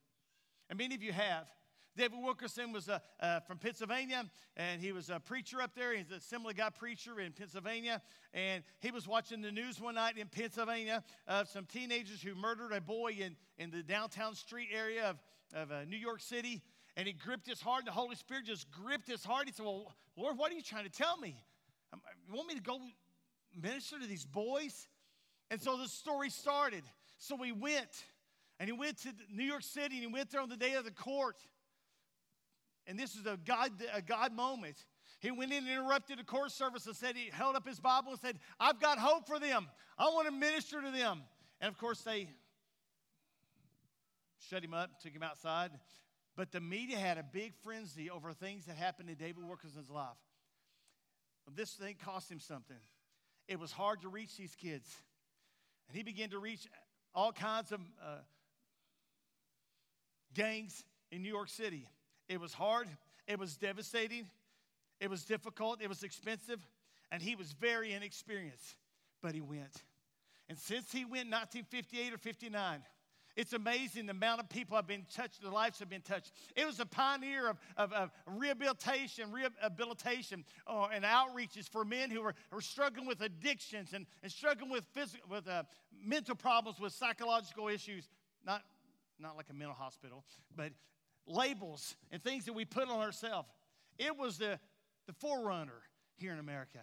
And 0.68 0.78
many 0.78 0.94
of 0.94 1.02
you 1.02 1.12
have. 1.12 1.46
David 1.96 2.18
Wilkerson 2.22 2.72
was 2.72 2.88
uh, 2.90 2.98
uh, 3.20 3.40
from 3.40 3.56
Pennsylvania, 3.56 4.26
and 4.56 4.82
he 4.82 4.92
was 4.92 5.08
a 5.08 5.18
preacher 5.18 5.62
up 5.62 5.74
there. 5.74 5.96
He's 5.96 6.10
a 6.10 6.16
Assembly 6.16 6.52
God 6.52 6.74
preacher 6.74 7.18
in 7.20 7.32
Pennsylvania. 7.32 8.02
And 8.34 8.62
he 8.80 8.90
was 8.90 9.08
watching 9.08 9.40
the 9.40 9.50
news 9.50 9.80
one 9.80 9.94
night 9.94 10.18
in 10.18 10.28
Pennsylvania 10.28 11.02
of 11.26 11.48
some 11.48 11.64
teenagers 11.64 12.20
who 12.20 12.34
murdered 12.34 12.72
a 12.72 12.82
boy 12.82 13.16
in, 13.18 13.34
in 13.56 13.70
the 13.70 13.82
downtown 13.82 14.34
street 14.34 14.68
area 14.74 15.06
of, 15.06 15.16
of 15.54 15.72
uh, 15.72 15.84
New 15.84 15.96
York 15.96 16.20
City. 16.20 16.62
And 16.98 17.06
he 17.06 17.14
gripped 17.14 17.46
his 17.46 17.60
heart, 17.60 17.86
the 17.86 17.92
Holy 17.92 18.16
Spirit 18.16 18.44
just 18.44 18.70
gripped 18.70 19.08
his 19.08 19.24
heart. 19.24 19.46
He 19.46 19.52
said, 19.52 19.64
Well, 19.64 19.94
Lord, 20.16 20.36
what 20.36 20.52
are 20.52 20.54
you 20.54 20.62
trying 20.62 20.84
to 20.84 20.90
tell 20.90 21.16
me? 21.16 21.36
You 22.28 22.34
want 22.34 22.48
me 22.48 22.54
to 22.54 22.62
go 22.62 22.78
minister 23.54 23.98
to 23.98 24.06
these 24.06 24.24
boys? 24.26 24.88
And 25.50 25.60
so 25.60 25.76
the 25.76 25.88
story 25.88 26.30
started. 26.30 26.82
So 27.18 27.36
he 27.38 27.52
went, 27.52 28.04
and 28.58 28.68
he 28.68 28.72
went 28.72 28.98
to 29.02 29.12
New 29.32 29.44
York 29.44 29.62
City, 29.62 29.96
and 29.96 30.04
he 30.04 30.12
went 30.12 30.30
there 30.30 30.40
on 30.40 30.48
the 30.48 30.56
day 30.56 30.74
of 30.74 30.84
the 30.84 30.90
court. 30.90 31.36
And 32.86 32.98
this 32.98 33.14
is 33.14 33.26
a 33.26 33.38
God, 33.44 33.70
a 33.94 34.02
God 34.02 34.32
moment. 34.32 34.76
He 35.20 35.30
went 35.30 35.52
in 35.52 35.66
and 35.66 35.68
interrupted 35.68 36.18
the 36.18 36.24
court 36.24 36.52
service 36.52 36.86
and 36.86 36.94
said, 36.94 37.16
he 37.16 37.30
held 37.32 37.56
up 37.56 37.66
his 37.66 37.80
Bible 37.80 38.10
and 38.12 38.20
said, 38.20 38.38
I've 38.60 38.80
got 38.80 38.98
hope 38.98 39.26
for 39.26 39.38
them. 39.38 39.66
I 39.98 40.04
want 40.04 40.26
to 40.26 40.32
minister 40.32 40.80
to 40.82 40.90
them. 40.90 41.22
And 41.60 41.68
of 41.68 41.78
course, 41.78 42.02
they 42.02 42.28
shut 44.38 44.62
him 44.62 44.74
up, 44.74 45.00
took 45.00 45.12
him 45.12 45.22
outside. 45.22 45.70
But 46.36 46.52
the 46.52 46.60
media 46.60 46.98
had 46.98 47.18
a 47.18 47.24
big 47.24 47.54
frenzy 47.64 48.10
over 48.10 48.32
things 48.32 48.66
that 48.66 48.76
happened 48.76 49.08
in 49.08 49.16
David 49.16 49.44
Wilkerson's 49.44 49.90
life. 49.90 50.18
This 51.54 51.72
thing 51.72 51.96
cost 52.04 52.30
him 52.30 52.40
something. 52.40 52.76
It 53.48 53.58
was 53.58 53.72
hard 53.72 54.02
to 54.02 54.08
reach 54.08 54.36
these 54.36 54.54
kids. 54.54 54.94
And 55.88 55.96
he 55.96 56.02
began 56.02 56.30
to 56.30 56.38
reach 56.38 56.66
all 57.14 57.32
kinds 57.32 57.72
of 57.72 57.80
uh, 58.02 58.18
gangs 60.34 60.84
in 61.10 61.22
New 61.22 61.28
York 61.28 61.48
City. 61.48 61.88
It 62.28 62.40
was 62.40 62.52
hard, 62.52 62.88
it 63.26 63.38
was 63.38 63.56
devastating, 63.56 64.26
it 65.00 65.08
was 65.08 65.24
difficult, 65.24 65.80
it 65.80 65.88
was 65.88 66.02
expensive, 66.02 66.66
and 67.10 67.22
he 67.22 67.34
was 67.36 67.52
very 67.52 67.92
inexperienced. 67.92 68.76
But 69.22 69.34
he 69.34 69.40
went. 69.40 69.82
And 70.48 70.58
since 70.58 70.92
he 70.92 71.04
went 71.04 71.30
1958 71.30 72.12
or 72.12 72.18
59, 72.18 72.82
it's 73.36 73.52
amazing 73.52 74.06
the 74.06 74.12
amount 74.12 74.40
of 74.40 74.48
people 74.48 74.76
have 74.76 74.86
been 74.86 75.04
touched, 75.14 75.42
their 75.42 75.50
lives 75.50 75.78
have 75.78 75.90
been 75.90 76.00
touched. 76.00 76.32
It 76.56 76.66
was 76.66 76.80
a 76.80 76.86
pioneer 76.86 77.50
of, 77.50 77.58
of, 77.76 77.92
of 77.92 78.10
rehabilitation, 78.26 79.30
rehabilitation, 79.30 80.44
uh, 80.66 80.88
and 80.92 81.04
outreaches 81.04 81.68
for 81.68 81.84
men 81.84 82.10
who 82.10 82.22
were, 82.22 82.34
were 82.50 82.62
struggling 82.62 83.06
with 83.06 83.20
addictions 83.20 83.92
and, 83.92 84.06
and 84.22 84.32
struggling 84.32 84.70
with, 84.70 84.84
physical, 84.94 85.28
with 85.30 85.46
uh, 85.46 85.64
mental 86.02 86.34
problems, 86.34 86.80
with 86.80 86.94
psychological 86.94 87.68
issues. 87.68 88.08
Not, 88.46 88.62
not 89.18 89.36
like 89.36 89.46
a 89.50 89.54
mental 89.54 89.74
hospital, 89.74 90.24
but 90.54 90.72
labels 91.26 91.94
and 92.10 92.22
things 92.22 92.46
that 92.46 92.54
we 92.54 92.64
put 92.64 92.88
on 92.88 93.00
ourselves. 93.00 93.48
It 93.98 94.16
was 94.16 94.38
the, 94.38 94.58
the 95.06 95.12
forerunner 95.12 95.82
here 96.16 96.32
in 96.32 96.38
America. 96.38 96.78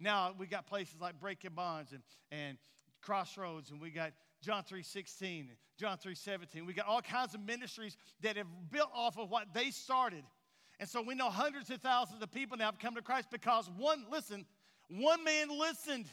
Now 0.00 0.34
we 0.36 0.46
got 0.46 0.66
places 0.66 0.96
like 1.00 1.20
Breaking 1.20 1.52
Bonds 1.54 1.92
and, 1.92 2.02
and 2.32 2.58
Crossroads, 3.00 3.70
and 3.70 3.80
we 3.80 3.90
got 3.90 4.12
John 4.44 4.62
3.16, 4.62 5.46
John 5.78 5.96
3.17. 5.96 6.66
We 6.66 6.74
got 6.74 6.86
all 6.86 7.00
kinds 7.00 7.34
of 7.34 7.40
ministries 7.40 7.96
that 8.20 8.36
have 8.36 8.46
built 8.70 8.90
off 8.94 9.18
of 9.18 9.30
what 9.30 9.54
they 9.54 9.70
started. 9.70 10.24
And 10.78 10.88
so 10.88 11.00
we 11.00 11.14
know 11.14 11.30
hundreds 11.30 11.70
of 11.70 11.80
thousands 11.80 12.22
of 12.22 12.30
people 12.30 12.56
now 12.56 12.66
have 12.66 12.78
come 12.78 12.94
to 12.94 13.02
Christ 13.02 13.28
because 13.30 13.70
one, 13.78 14.04
listen, 14.10 14.44
one 14.88 15.24
man 15.24 15.48
listened. 15.48 16.06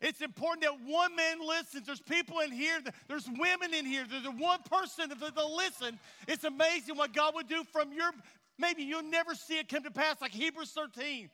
It's 0.00 0.20
important 0.20 0.62
that 0.62 0.74
one 0.86 1.16
man 1.16 1.38
listens. 1.40 1.86
There's 1.86 2.02
people 2.02 2.40
in 2.40 2.52
here, 2.52 2.80
there's 3.08 3.26
women 3.26 3.72
in 3.72 3.86
here, 3.86 4.04
there's 4.08 4.28
one 4.36 4.60
person 4.70 5.08
that 5.08 5.34
will 5.34 5.56
listen. 5.56 5.98
It's 6.28 6.44
amazing 6.44 6.96
what 6.96 7.14
God 7.14 7.34
would 7.34 7.48
do 7.48 7.64
from 7.72 7.92
your, 7.92 8.10
maybe 8.58 8.82
you'll 8.82 9.02
never 9.02 9.34
see 9.34 9.58
it 9.58 9.68
come 9.68 9.84
to 9.84 9.90
pass 9.90 10.20
like 10.20 10.32
Hebrews 10.32 10.72
13. 10.72 11.30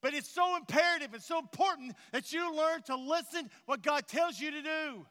But 0.00 0.14
it's 0.14 0.28
so 0.28 0.56
imperative, 0.56 1.14
it's 1.14 1.26
so 1.26 1.38
important 1.38 1.94
that 2.12 2.32
you 2.32 2.56
learn 2.56 2.82
to 2.82 2.96
listen 2.96 3.50
what 3.66 3.82
God 3.82 4.06
tells 4.06 4.40
you 4.40 4.50
to 4.50 4.62
do. 4.62 5.06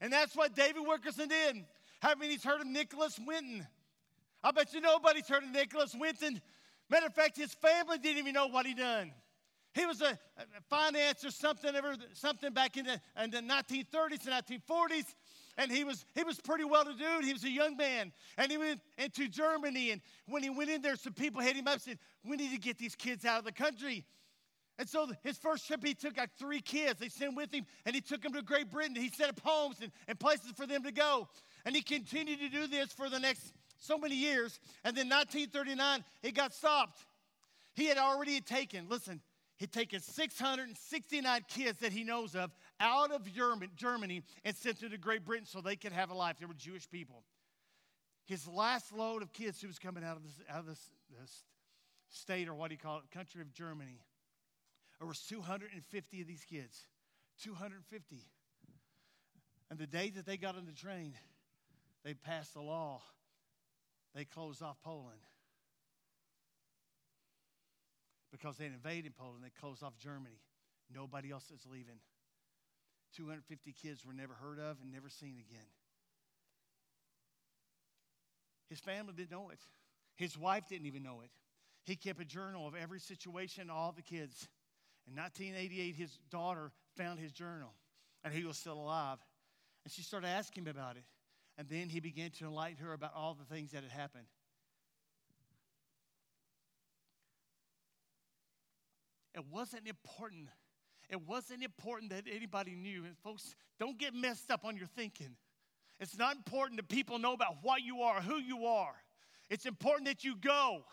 And 0.00 0.12
that's 0.12 0.34
what 0.34 0.54
David 0.54 0.82
Wilkerson 0.82 1.28
did. 1.28 1.64
How 2.00 2.14
many's 2.14 2.42
heard 2.42 2.60
of 2.60 2.66
Nicholas 2.66 3.18
Winton? 3.24 3.66
I 4.42 4.52
bet 4.52 4.72
you 4.72 4.80
nobody's 4.80 5.28
heard 5.28 5.42
of 5.42 5.50
Nicholas 5.50 5.94
Winton. 5.98 6.40
Matter 6.88 7.06
of 7.06 7.14
fact, 7.14 7.36
his 7.36 7.52
family 7.54 7.98
didn't 7.98 8.18
even 8.18 8.32
know 8.32 8.46
what 8.46 8.66
he 8.66 8.74
done. 8.74 9.12
He 9.74 9.86
was 9.86 10.00
a, 10.00 10.18
a 10.38 10.60
finance 10.68 11.24
or 11.24 11.30
something, 11.30 11.74
ever, 11.74 11.94
something 12.14 12.52
back 12.52 12.76
in 12.76 12.86
the, 12.86 13.00
in 13.22 13.30
the 13.30 13.38
1930s 13.38 14.26
and 14.26 14.62
1940s. 14.66 15.14
And 15.58 15.70
he 15.70 15.84
was, 15.84 16.04
he 16.14 16.24
was 16.24 16.40
pretty 16.40 16.64
well 16.64 16.84
to 16.84 16.94
do. 16.94 17.20
He 17.24 17.32
was 17.32 17.44
a 17.44 17.50
young 17.50 17.76
man. 17.76 18.12
And 18.38 18.50
he 18.50 18.56
went 18.56 18.80
into 18.98 19.28
Germany. 19.28 19.90
And 19.92 20.00
when 20.26 20.42
he 20.42 20.50
went 20.50 20.70
in 20.70 20.82
there, 20.82 20.96
some 20.96 21.12
people 21.12 21.40
hit 21.40 21.54
him 21.54 21.68
up 21.68 21.74
and 21.74 21.82
said, 21.82 21.98
We 22.24 22.36
need 22.36 22.50
to 22.52 22.58
get 22.58 22.78
these 22.78 22.96
kids 22.96 23.24
out 23.24 23.40
of 23.40 23.44
the 23.44 23.52
country. 23.52 24.04
And 24.80 24.88
so 24.88 25.10
his 25.22 25.36
first 25.36 25.66
trip, 25.66 25.84
he 25.84 25.92
took 25.92 26.16
like 26.16 26.30
three 26.38 26.62
kids. 26.62 26.98
They 26.98 27.10
sent 27.10 27.36
with 27.36 27.52
him, 27.52 27.66
and 27.84 27.94
he 27.94 28.00
took 28.00 28.22
them 28.22 28.32
to 28.32 28.40
Great 28.40 28.70
Britain. 28.70 28.96
He 28.96 29.10
set 29.10 29.28
up 29.28 29.38
homes 29.44 29.76
and, 29.82 29.92
and 30.08 30.18
places 30.18 30.52
for 30.56 30.66
them 30.66 30.84
to 30.84 30.90
go. 30.90 31.28
And 31.66 31.76
he 31.76 31.82
continued 31.82 32.40
to 32.40 32.48
do 32.48 32.66
this 32.66 32.90
for 32.90 33.10
the 33.10 33.20
next 33.20 33.52
so 33.76 33.98
many 33.98 34.14
years. 34.14 34.58
And 34.82 34.96
then 34.96 35.10
1939, 35.10 36.02
it 36.22 36.34
got 36.34 36.54
stopped. 36.54 37.04
He 37.74 37.88
had 37.88 37.98
already 37.98 38.40
taken, 38.40 38.86
listen, 38.88 39.20
he'd 39.58 39.70
taken 39.70 40.00
669 40.00 41.42
kids 41.46 41.80
that 41.80 41.92
he 41.92 42.02
knows 42.02 42.34
of 42.34 42.50
out 42.80 43.12
of 43.12 43.28
Germany 43.76 44.22
and 44.46 44.56
sent 44.56 44.80
them 44.80 44.92
to 44.92 44.96
Great 44.96 45.26
Britain 45.26 45.44
so 45.44 45.60
they 45.60 45.76
could 45.76 45.92
have 45.92 46.08
a 46.08 46.14
life. 46.14 46.36
They 46.40 46.46
were 46.46 46.54
Jewish 46.54 46.88
people. 46.88 47.22
His 48.24 48.48
last 48.48 48.94
load 48.94 49.20
of 49.20 49.34
kids 49.34 49.60
who 49.60 49.66
was 49.66 49.78
coming 49.78 50.04
out 50.04 50.16
of 50.16 50.22
this, 50.66 50.78
this 51.20 51.44
state, 52.08 52.48
or 52.48 52.54
what 52.54 52.68
do 52.68 52.76
you 52.76 52.78
call 52.78 52.96
it, 52.96 53.10
country 53.12 53.42
of 53.42 53.52
Germany, 53.52 54.00
there 55.00 55.08
was 55.08 55.20
250 55.20 56.20
of 56.20 56.26
these 56.28 56.44
kids. 56.44 56.86
250. 57.42 58.16
And 59.70 59.78
the 59.78 59.86
day 59.86 60.10
that 60.10 60.26
they 60.26 60.36
got 60.36 60.56
on 60.56 60.66
the 60.66 60.72
train, 60.72 61.14
they 62.04 62.12
passed 62.12 62.54
a 62.54 62.60
law. 62.60 63.00
They 64.14 64.26
closed 64.26 64.62
off 64.62 64.76
Poland. 64.84 65.20
Because 68.30 68.58
they 68.58 68.66
invaded 68.66 69.16
Poland, 69.16 69.42
they 69.42 69.50
closed 69.58 69.82
off 69.82 69.96
Germany. 69.98 70.38
Nobody 70.94 71.30
else 71.30 71.50
is 71.50 71.66
leaving. 71.70 71.98
250 73.16 73.72
kids 73.72 74.04
were 74.04 74.12
never 74.12 74.34
heard 74.34 74.58
of 74.58 74.76
and 74.82 74.92
never 74.92 75.08
seen 75.08 75.36
again. 75.38 75.66
His 78.68 78.80
family 78.80 79.14
didn't 79.16 79.32
know 79.32 79.50
it. 79.50 79.60
His 80.16 80.36
wife 80.36 80.64
didn't 80.68 80.86
even 80.86 81.02
know 81.02 81.22
it. 81.24 81.30
He 81.84 81.96
kept 81.96 82.20
a 82.20 82.24
journal 82.24 82.68
of 82.68 82.74
every 82.76 83.00
situation, 83.00 83.70
all 83.70 83.92
the 83.92 84.02
kids. 84.02 84.48
In 85.10 85.16
1988, 85.16 85.96
his 85.96 86.18
daughter 86.30 86.70
found 86.96 87.18
his 87.18 87.32
journal, 87.32 87.74
and 88.22 88.32
he 88.32 88.44
was 88.44 88.56
still 88.56 88.74
alive. 88.74 89.18
And 89.84 89.92
she 89.92 90.02
started 90.02 90.28
asking 90.28 90.64
him 90.64 90.70
about 90.70 90.96
it. 90.96 91.02
And 91.58 91.68
then 91.68 91.88
he 91.88 91.98
began 91.98 92.30
to 92.38 92.44
enlighten 92.44 92.84
her 92.84 92.92
about 92.92 93.12
all 93.14 93.34
the 93.34 93.44
things 93.52 93.72
that 93.72 93.82
had 93.82 93.90
happened. 93.90 94.26
It 99.34 99.44
wasn't 99.50 99.88
important. 99.88 100.48
It 101.08 101.26
wasn't 101.26 101.64
important 101.64 102.12
that 102.12 102.24
anybody 102.32 102.76
knew. 102.76 103.04
And 103.04 103.16
folks, 103.18 103.54
don't 103.80 103.98
get 103.98 104.14
messed 104.14 104.50
up 104.50 104.64
on 104.64 104.76
your 104.76 104.86
thinking. 104.86 105.36
It's 105.98 106.16
not 106.16 106.36
important 106.36 106.76
that 106.78 106.88
people 106.88 107.18
know 107.18 107.32
about 107.32 107.56
what 107.62 107.82
you 107.82 108.02
are, 108.02 108.20
who 108.20 108.38
you 108.38 108.66
are. 108.66 108.94
It's 109.50 109.66
important 109.66 110.06
that 110.06 110.24
you 110.24 110.36
go. 110.36 110.84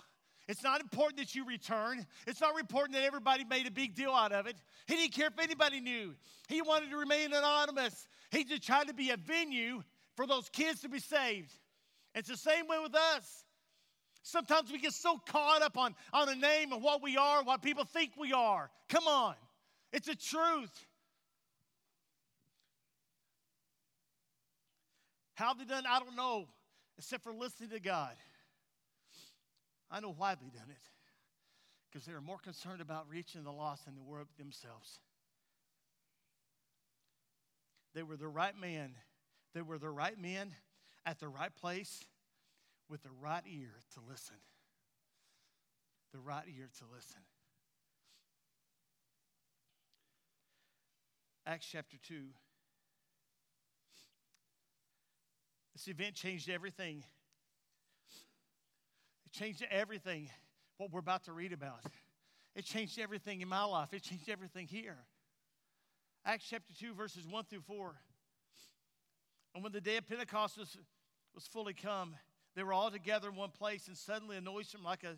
It's 0.47 0.63
not 0.63 0.79
important 0.79 1.19
that 1.19 1.35
you 1.35 1.45
return. 1.45 2.05
It's 2.25 2.39
not 2.39 2.57
important 2.57 2.95
that 2.95 3.03
everybody 3.03 3.43
made 3.43 3.67
a 3.67 3.71
big 3.71 3.95
deal 3.95 4.11
out 4.11 4.31
of 4.31 4.47
it. 4.47 4.55
He 4.85 4.95
didn't 4.95 5.13
care 5.13 5.27
if 5.27 5.39
anybody 5.39 5.81
knew. 5.81 6.15
He 6.47 6.61
wanted 6.61 6.89
to 6.91 6.97
remain 6.97 7.33
anonymous. 7.33 8.07
He 8.31 8.45
just 8.45 8.63
tried 8.63 8.87
to 8.87 8.93
be 8.93 9.09
a 9.09 9.17
venue 9.17 9.83
for 10.15 10.25
those 10.25 10.47
kids 10.49 10.81
to 10.81 10.89
be 10.89 10.99
saved. 10.99 11.51
It's 12.15 12.29
the 12.29 12.37
same 12.37 12.67
way 12.67 12.77
with 12.81 12.95
us. 12.95 13.43
Sometimes 14.23 14.71
we 14.71 14.79
get 14.79 14.93
so 14.93 15.19
caught 15.27 15.61
up 15.61 15.77
on, 15.77 15.95
on 16.13 16.29
a 16.29 16.35
name 16.35 16.71
and 16.71 16.81
what 16.81 17.01
we 17.01 17.17
are, 17.17 17.43
what 17.43 17.61
people 17.61 17.83
think 17.83 18.11
we 18.17 18.33
are. 18.33 18.69
Come 18.89 19.07
on. 19.07 19.35
It's 19.91 20.07
a 20.07 20.15
truth. 20.15 20.85
How 25.35 25.53
they 25.53 25.65
done, 25.65 25.83
I 25.87 25.99
don't 25.99 26.15
know, 26.15 26.47
except 26.97 27.23
for 27.23 27.31
listening 27.31 27.69
to 27.69 27.79
God. 27.79 28.15
I 29.89 29.99
know 29.99 30.13
why 30.15 30.35
they 30.35 30.49
done 30.49 30.69
it. 30.69 30.89
Because 31.89 32.05
they 32.05 32.13
were 32.13 32.21
more 32.21 32.37
concerned 32.37 32.81
about 32.81 33.09
reaching 33.09 33.43
the 33.43 33.51
lost 33.51 33.85
than 33.85 33.95
they 33.95 34.01
were 34.05 34.25
themselves. 34.37 34.99
They 37.93 38.03
were 38.03 38.17
the 38.17 38.27
right 38.27 38.59
man. 38.59 38.91
They 39.53 39.61
were 39.61 39.79
the 39.79 39.89
right 39.89 40.19
men 40.19 40.53
at 41.05 41.19
the 41.19 41.29
right 41.29 41.55
place 41.55 42.03
with 42.89 43.01
the 43.03 43.09
right 43.21 43.43
ear 43.49 43.71
to 43.93 44.01
listen. 44.07 44.35
The 46.11 46.19
right 46.19 46.43
ear 46.47 46.69
to 46.79 46.83
listen. 46.93 47.21
Acts 51.45 51.67
chapter 51.71 51.95
2. 52.05 52.15
This 55.73 55.87
event 55.87 56.15
changed 56.15 56.49
everything 56.49 57.03
changed 59.37 59.65
everything, 59.69 60.29
what 60.77 60.91
we're 60.91 60.99
about 60.99 61.25
to 61.25 61.33
read 61.33 61.53
about. 61.53 61.81
It 62.55 62.65
changed 62.65 62.97
everything 62.99 63.41
in 63.41 63.47
my 63.47 63.63
life. 63.63 63.93
It 63.93 64.01
changed 64.01 64.29
everything 64.29 64.67
here. 64.67 64.97
Acts 66.25 66.45
chapter 66.49 66.73
2, 66.73 66.93
verses 66.93 67.27
1 67.27 67.43
through 67.45 67.61
4. 67.61 67.95
And 69.53 69.63
when 69.63 69.71
the 69.71 69.81
day 69.81 69.97
of 69.97 70.07
Pentecost 70.07 70.57
was, 70.57 70.77
was 71.35 71.45
fully 71.45 71.73
come, 71.73 72.15
they 72.55 72.63
were 72.63 72.73
all 72.73 72.89
together 72.89 73.29
in 73.29 73.35
one 73.35 73.51
place, 73.51 73.87
and 73.87 73.95
suddenly 73.95 74.37
a 74.37 74.41
noise 74.41 74.71
from 74.71 74.83
like 74.83 75.03
a 75.03 75.15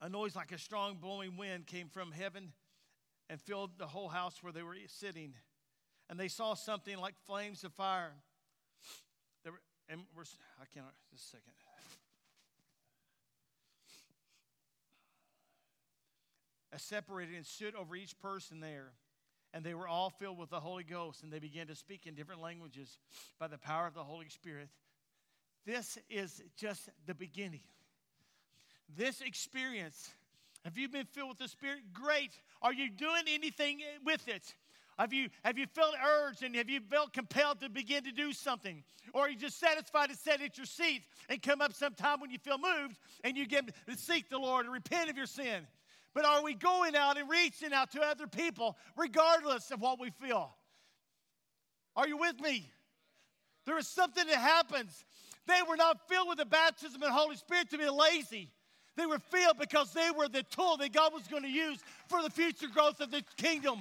a 0.00 0.08
noise 0.08 0.36
like 0.36 0.52
a 0.52 0.58
strong 0.58 0.98
blowing 1.00 1.38
wind 1.38 1.66
came 1.66 1.88
from 1.88 2.12
heaven 2.12 2.52
and 3.30 3.40
filled 3.40 3.70
the 3.78 3.86
whole 3.86 4.08
house 4.08 4.42
where 4.42 4.52
they 4.52 4.62
were 4.62 4.76
sitting. 4.86 5.32
and 6.10 6.20
they 6.20 6.28
saw 6.28 6.52
something 6.52 6.98
like 6.98 7.14
flames 7.24 7.64
of 7.64 7.72
fire. 7.72 8.12
And 9.88 10.00
we're, 10.16 10.24
I 10.60 10.64
can't, 10.72 10.86
just 11.10 11.26
a 11.26 11.28
second. 11.28 11.52
As 16.72 16.82
separated 16.82 17.36
and 17.36 17.46
stood 17.46 17.74
over 17.74 17.94
each 17.94 18.18
person 18.20 18.60
there. 18.60 18.92
And 19.52 19.62
they 19.62 19.74
were 19.74 19.86
all 19.86 20.10
filled 20.10 20.38
with 20.38 20.50
the 20.50 20.58
Holy 20.58 20.82
Ghost, 20.82 21.22
and 21.22 21.32
they 21.32 21.38
began 21.38 21.68
to 21.68 21.76
speak 21.76 22.06
in 22.06 22.16
different 22.16 22.42
languages 22.42 22.98
by 23.38 23.46
the 23.46 23.58
power 23.58 23.86
of 23.86 23.94
the 23.94 24.02
Holy 24.02 24.28
Spirit. 24.28 24.68
This 25.64 25.96
is 26.10 26.42
just 26.56 26.88
the 27.06 27.14
beginning. 27.14 27.60
This 28.96 29.20
experience, 29.20 30.10
have 30.64 30.76
you 30.76 30.88
been 30.88 31.06
filled 31.06 31.28
with 31.28 31.38
the 31.38 31.46
Spirit? 31.46 31.78
Great. 31.92 32.32
Are 32.62 32.72
you 32.72 32.90
doing 32.90 33.22
anything 33.28 33.78
with 34.04 34.26
it? 34.26 34.54
Have 34.98 35.12
you, 35.12 35.28
have 35.44 35.58
you 35.58 35.66
felt 35.66 35.94
urged 36.04 36.42
and 36.42 36.54
have 36.54 36.70
you 36.70 36.80
felt 36.80 37.12
compelled 37.12 37.60
to 37.60 37.68
begin 37.68 38.04
to 38.04 38.12
do 38.12 38.32
something? 38.32 38.84
Or 39.12 39.22
are 39.22 39.30
you 39.30 39.36
just 39.36 39.58
satisfied 39.58 40.10
to 40.10 40.16
sit 40.16 40.40
at 40.40 40.56
your 40.56 40.66
seat 40.66 41.02
and 41.28 41.42
come 41.42 41.60
up 41.60 41.72
sometime 41.72 42.20
when 42.20 42.30
you 42.30 42.38
feel 42.38 42.58
moved 42.58 42.98
and 43.24 43.36
you 43.36 43.46
get 43.46 43.66
to 43.66 43.96
seek 43.96 44.28
the 44.28 44.38
Lord 44.38 44.66
and 44.66 44.72
repent 44.72 45.10
of 45.10 45.16
your 45.16 45.26
sin? 45.26 45.66
But 46.14 46.24
are 46.24 46.44
we 46.44 46.54
going 46.54 46.94
out 46.94 47.18
and 47.18 47.28
reaching 47.28 47.72
out 47.72 47.90
to 47.92 48.00
other 48.00 48.28
people 48.28 48.76
regardless 48.96 49.72
of 49.72 49.80
what 49.80 50.00
we 50.00 50.10
feel? 50.10 50.54
Are 51.96 52.06
you 52.06 52.16
with 52.16 52.40
me? 52.40 52.70
There 53.66 53.78
is 53.78 53.88
something 53.88 54.26
that 54.26 54.36
happens. 54.36 55.04
They 55.46 55.60
were 55.68 55.76
not 55.76 56.08
filled 56.08 56.28
with 56.28 56.38
the 56.38 56.46
baptism 56.46 57.02
of 57.02 57.08
the 57.08 57.12
Holy 57.12 57.36
Spirit 57.36 57.70
to 57.70 57.78
be 57.78 57.88
lazy. 57.88 58.48
They 58.96 59.06
were 59.06 59.18
filled 59.18 59.58
because 59.58 59.92
they 59.92 60.10
were 60.16 60.28
the 60.28 60.44
tool 60.44 60.76
that 60.76 60.92
God 60.92 61.12
was 61.12 61.26
going 61.26 61.42
to 61.42 61.48
use 61.48 61.80
for 62.08 62.22
the 62.22 62.30
future 62.30 62.68
growth 62.68 63.00
of 63.00 63.10
the 63.10 63.24
kingdom. 63.36 63.80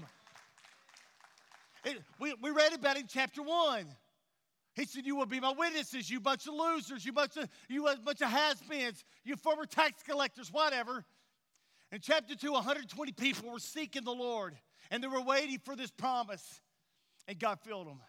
It, 1.83 2.01
we, 2.19 2.33
we 2.41 2.51
read 2.51 2.73
about 2.73 2.97
in 2.97 3.07
chapter 3.07 3.41
1. 3.41 3.85
He 4.75 4.85
said, 4.85 5.05
You 5.05 5.15
will 5.15 5.25
be 5.25 5.39
my 5.39 5.53
witnesses, 5.57 6.09
you 6.09 6.19
bunch 6.19 6.47
of 6.47 6.53
losers, 6.53 7.05
you 7.05 7.11
bunch 7.13 7.37
of, 7.37 7.47
you 7.69 7.87
bunch 8.03 8.21
of 8.21 8.29
has 8.29 8.59
beens, 8.61 9.03
you 9.23 9.35
former 9.35 9.65
tax 9.65 10.01
collectors, 10.03 10.51
whatever. 10.51 11.05
In 11.91 11.99
chapter 12.01 12.35
2, 12.35 12.51
120 12.51 13.11
people 13.11 13.51
were 13.51 13.59
seeking 13.59 14.03
the 14.03 14.11
Lord 14.11 14.55
and 14.89 15.03
they 15.03 15.07
were 15.07 15.21
waiting 15.21 15.59
for 15.59 15.75
this 15.75 15.91
promise, 15.91 16.61
and 17.27 17.39
God 17.39 17.59
filled 17.61 17.87
them. 17.87 17.99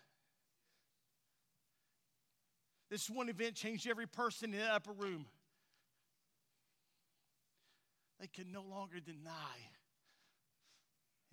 This 2.91 3.09
one 3.09 3.29
event 3.29 3.55
changed 3.55 3.89
every 3.89 4.07
person 4.07 4.53
in 4.53 4.61
the 4.61 4.67
upper 4.67 4.93
room. 4.93 5.27
They 8.21 8.27
can 8.27 8.53
no 8.53 8.63
longer 8.63 9.01
deny. 9.01 9.31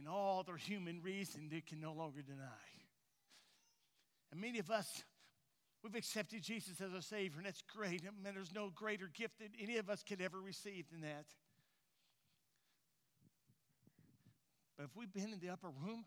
In 0.01 0.07
all 0.07 0.41
their 0.41 0.57
human 0.57 0.99
reason, 1.03 1.47
they 1.51 1.61
can 1.61 1.79
no 1.79 1.93
longer 1.93 2.23
deny. 2.23 2.65
And 4.31 4.41
many 4.41 4.57
of 4.57 4.71
us, 4.71 5.03
we've 5.83 5.93
accepted 5.93 6.41
Jesus 6.41 6.81
as 6.81 6.91
our 6.93 7.01
Savior, 7.01 7.37
and 7.37 7.45
that's 7.45 7.61
great. 7.61 8.03
Mean, 8.03 8.33
there's 8.33 8.53
no 8.53 8.71
greater 8.73 9.11
gift 9.13 9.37
that 9.39 9.49
any 9.61 9.77
of 9.77 9.91
us 9.91 10.01
could 10.01 10.19
ever 10.19 10.39
receive 10.39 10.85
than 10.91 11.01
that. 11.01 11.25
But 14.75 14.85
if 14.85 14.95
we've 14.95 15.13
been 15.13 15.31
in 15.33 15.39
the 15.39 15.49
upper 15.49 15.69
room, 15.69 16.05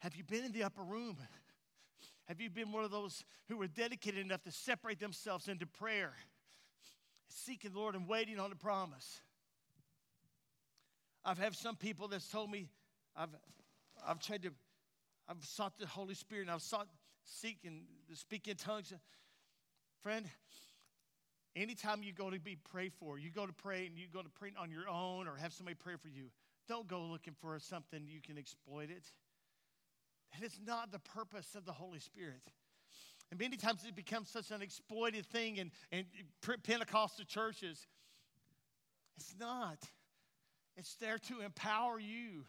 have 0.00 0.16
you 0.16 0.24
been 0.24 0.44
in 0.44 0.50
the 0.50 0.64
upper 0.64 0.82
room? 0.82 1.18
Have 2.26 2.40
you 2.40 2.50
been 2.50 2.72
one 2.72 2.82
of 2.82 2.90
those 2.90 3.24
who 3.48 3.58
were 3.58 3.68
dedicated 3.68 4.26
enough 4.26 4.42
to 4.42 4.50
separate 4.50 4.98
themselves 4.98 5.46
into 5.46 5.66
prayer, 5.66 6.14
seeking 7.36 7.72
the 7.72 7.78
Lord 7.78 7.94
and 7.94 8.08
waiting 8.08 8.38
on 8.38 8.50
the 8.50 8.56
promise? 8.56 9.20
I've 11.24 11.38
had 11.38 11.54
some 11.54 11.76
people 11.76 12.08
that's 12.08 12.28
told 12.28 12.50
me 12.50 12.68
I've, 13.16 13.30
I've 14.06 14.20
tried 14.20 14.42
to, 14.42 14.50
I've 15.28 15.44
sought 15.44 15.78
the 15.78 15.86
Holy 15.86 16.14
Spirit 16.14 16.42
and 16.42 16.50
I've 16.50 16.62
sought 16.62 16.88
seeking 17.24 17.82
to 18.08 18.16
speak 18.16 18.48
in 18.48 18.56
tongues. 18.56 18.92
Friend, 20.02 20.24
Anytime 21.56 22.02
you 22.02 22.12
go 22.12 22.28
to 22.28 22.38
be 22.38 22.56
prayed 22.70 22.92
for, 23.00 23.18
you 23.18 23.30
go 23.30 23.46
to 23.46 23.52
pray 23.52 23.86
and 23.86 23.96
you 23.96 24.08
go 24.12 24.20
to 24.20 24.28
pray 24.28 24.52
on 24.60 24.70
your 24.70 24.86
own 24.90 25.26
or 25.26 25.36
have 25.36 25.54
somebody 25.54 25.74
pray 25.74 25.94
for 25.96 26.08
you, 26.08 26.24
don't 26.68 26.86
go 26.86 27.00
looking 27.00 27.34
for 27.40 27.58
something 27.58 28.02
you 28.06 28.20
can 28.20 28.36
exploit 28.36 28.90
it. 28.90 29.10
That 30.34 30.44
is 30.44 30.60
not 30.66 30.92
the 30.92 30.98
purpose 30.98 31.54
of 31.54 31.64
the 31.64 31.72
Holy 31.72 31.98
Spirit. 31.98 32.42
And 33.30 33.40
many 33.40 33.56
times 33.56 33.84
it 33.86 33.96
becomes 33.96 34.30
such 34.30 34.50
an 34.50 34.62
exploited 34.62 35.26
thing 35.26 35.56
in, 35.56 35.70
in 35.90 36.04
Pentecostal 36.62 37.24
churches. 37.24 37.86
It's 39.16 39.34
not. 39.38 39.78
It's 40.76 40.94
there 40.96 41.18
to 41.18 41.40
empower 41.40 41.98
you 41.98 42.44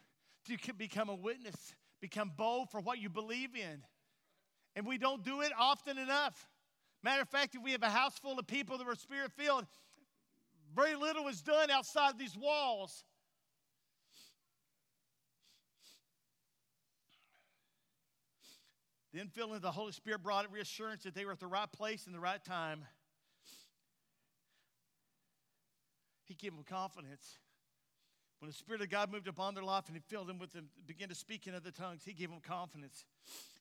to 0.47 0.73
become 0.73 1.09
a 1.09 1.15
witness, 1.15 1.55
become 2.01 2.31
bold 2.37 2.69
for 2.69 2.79
what 2.79 2.99
you 2.99 3.09
believe 3.09 3.55
in. 3.55 3.81
And 4.75 4.85
we 4.85 4.97
don't 4.97 5.23
do 5.23 5.41
it 5.41 5.51
often 5.57 5.97
enough. 5.97 6.47
Matter 7.03 7.21
of 7.21 7.29
fact, 7.29 7.55
if 7.55 7.63
we 7.63 7.71
have 7.71 7.83
a 7.83 7.89
house 7.89 8.17
full 8.19 8.37
of 8.37 8.47
people 8.47 8.77
that 8.77 8.87
are 8.87 8.95
spirit 8.95 9.31
filled, 9.31 9.65
very 10.75 10.95
little 10.95 11.27
is 11.27 11.41
done 11.41 11.71
outside 11.71 12.17
these 12.17 12.35
walls. 12.37 13.03
The 19.17 19.23
infilling 19.23 19.55
of 19.55 19.63
the 19.63 19.71
Holy 19.71 19.93
Spirit 19.93 20.21
brought 20.21 20.51
reassurance 20.51 21.01
that 21.01 21.15
they 21.15 21.25
were 21.25 21.31
at 21.31 21.39
the 21.39 21.47
right 21.47 21.71
place 21.71 22.05
in 22.05 22.13
the 22.13 22.19
right 22.19 22.43
time. 22.43 22.85
He 26.25 26.35
gave 26.35 26.53
them 26.53 26.63
confidence. 26.63 27.39
When 28.37 28.47
the 28.47 28.55
Spirit 28.55 28.83
of 28.83 28.91
God 28.91 29.11
moved 29.11 29.27
upon 29.27 29.55
their 29.55 29.63
life 29.63 29.85
and 29.87 29.95
He 29.95 30.03
filled 30.07 30.27
them 30.27 30.37
with 30.37 30.53
them, 30.53 30.69
began 30.85 31.09
to 31.09 31.15
speak 31.15 31.47
in 31.47 31.55
other 31.55 31.71
tongues, 31.71 32.03
He 32.05 32.13
gave 32.13 32.29
them 32.29 32.41
confidence. 32.47 33.05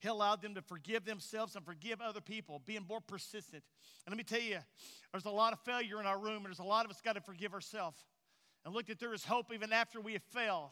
He 0.00 0.08
allowed 0.08 0.42
them 0.42 0.54
to 0.56 0.60
forgive 0.60 1.06
themselves 1.06 1.56
and 1.56 1.64
forgive 1.64 2.02
other 2.02 2.20
people, 2.20 2.60
being 2.66 2.84
more 2.86 3.00
persistent. 3.00 3.62
And 4.04 4.12
let 4.14 4.18
me 4.18 4.24
tell 4.24 4.46
you, 4.46 4.58
there's 5.10 5.24
a 5.24 5.30
lot 5.30 5.54
of 5.54 5.60
failure 5.60 5.98
in 6.00 6.06
our 6.06 6.18
room, 6.18 6.44
and 6.44 6.46
there's 6.46 6.58
a 6.58 6.64
lot 6.64 6.84
of 6.84 6.90
us 6.90 7.00
got 7.02 7.14
to 7.14 7.22
forgive 7.22 7.54
ourselves. 7.54 7.96
And 8.66 8.74
look 8.74 8.88
that 8.88 9.00
there 9.00 9.14
is 9.14 9.24
hope 9.24 9.46
even 9.54 9.72
after 9.72 10.02
we 10.02 10.12
have 10.12 10.24
failed 10.34 10.68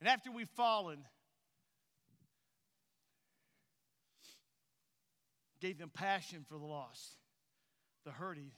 and 0.00 0.08
after 0.08 0.32
we've 0.32 0.48
fallen. 0.48 1.04
Gave 5.64 5.78
them 5.78 5.88
passion 5.88 6.44
for 6.46 6.58
the 6.58 6.66
lost, 6.66 7.16
the 8.04 8.10
hurting. 8.10 8.50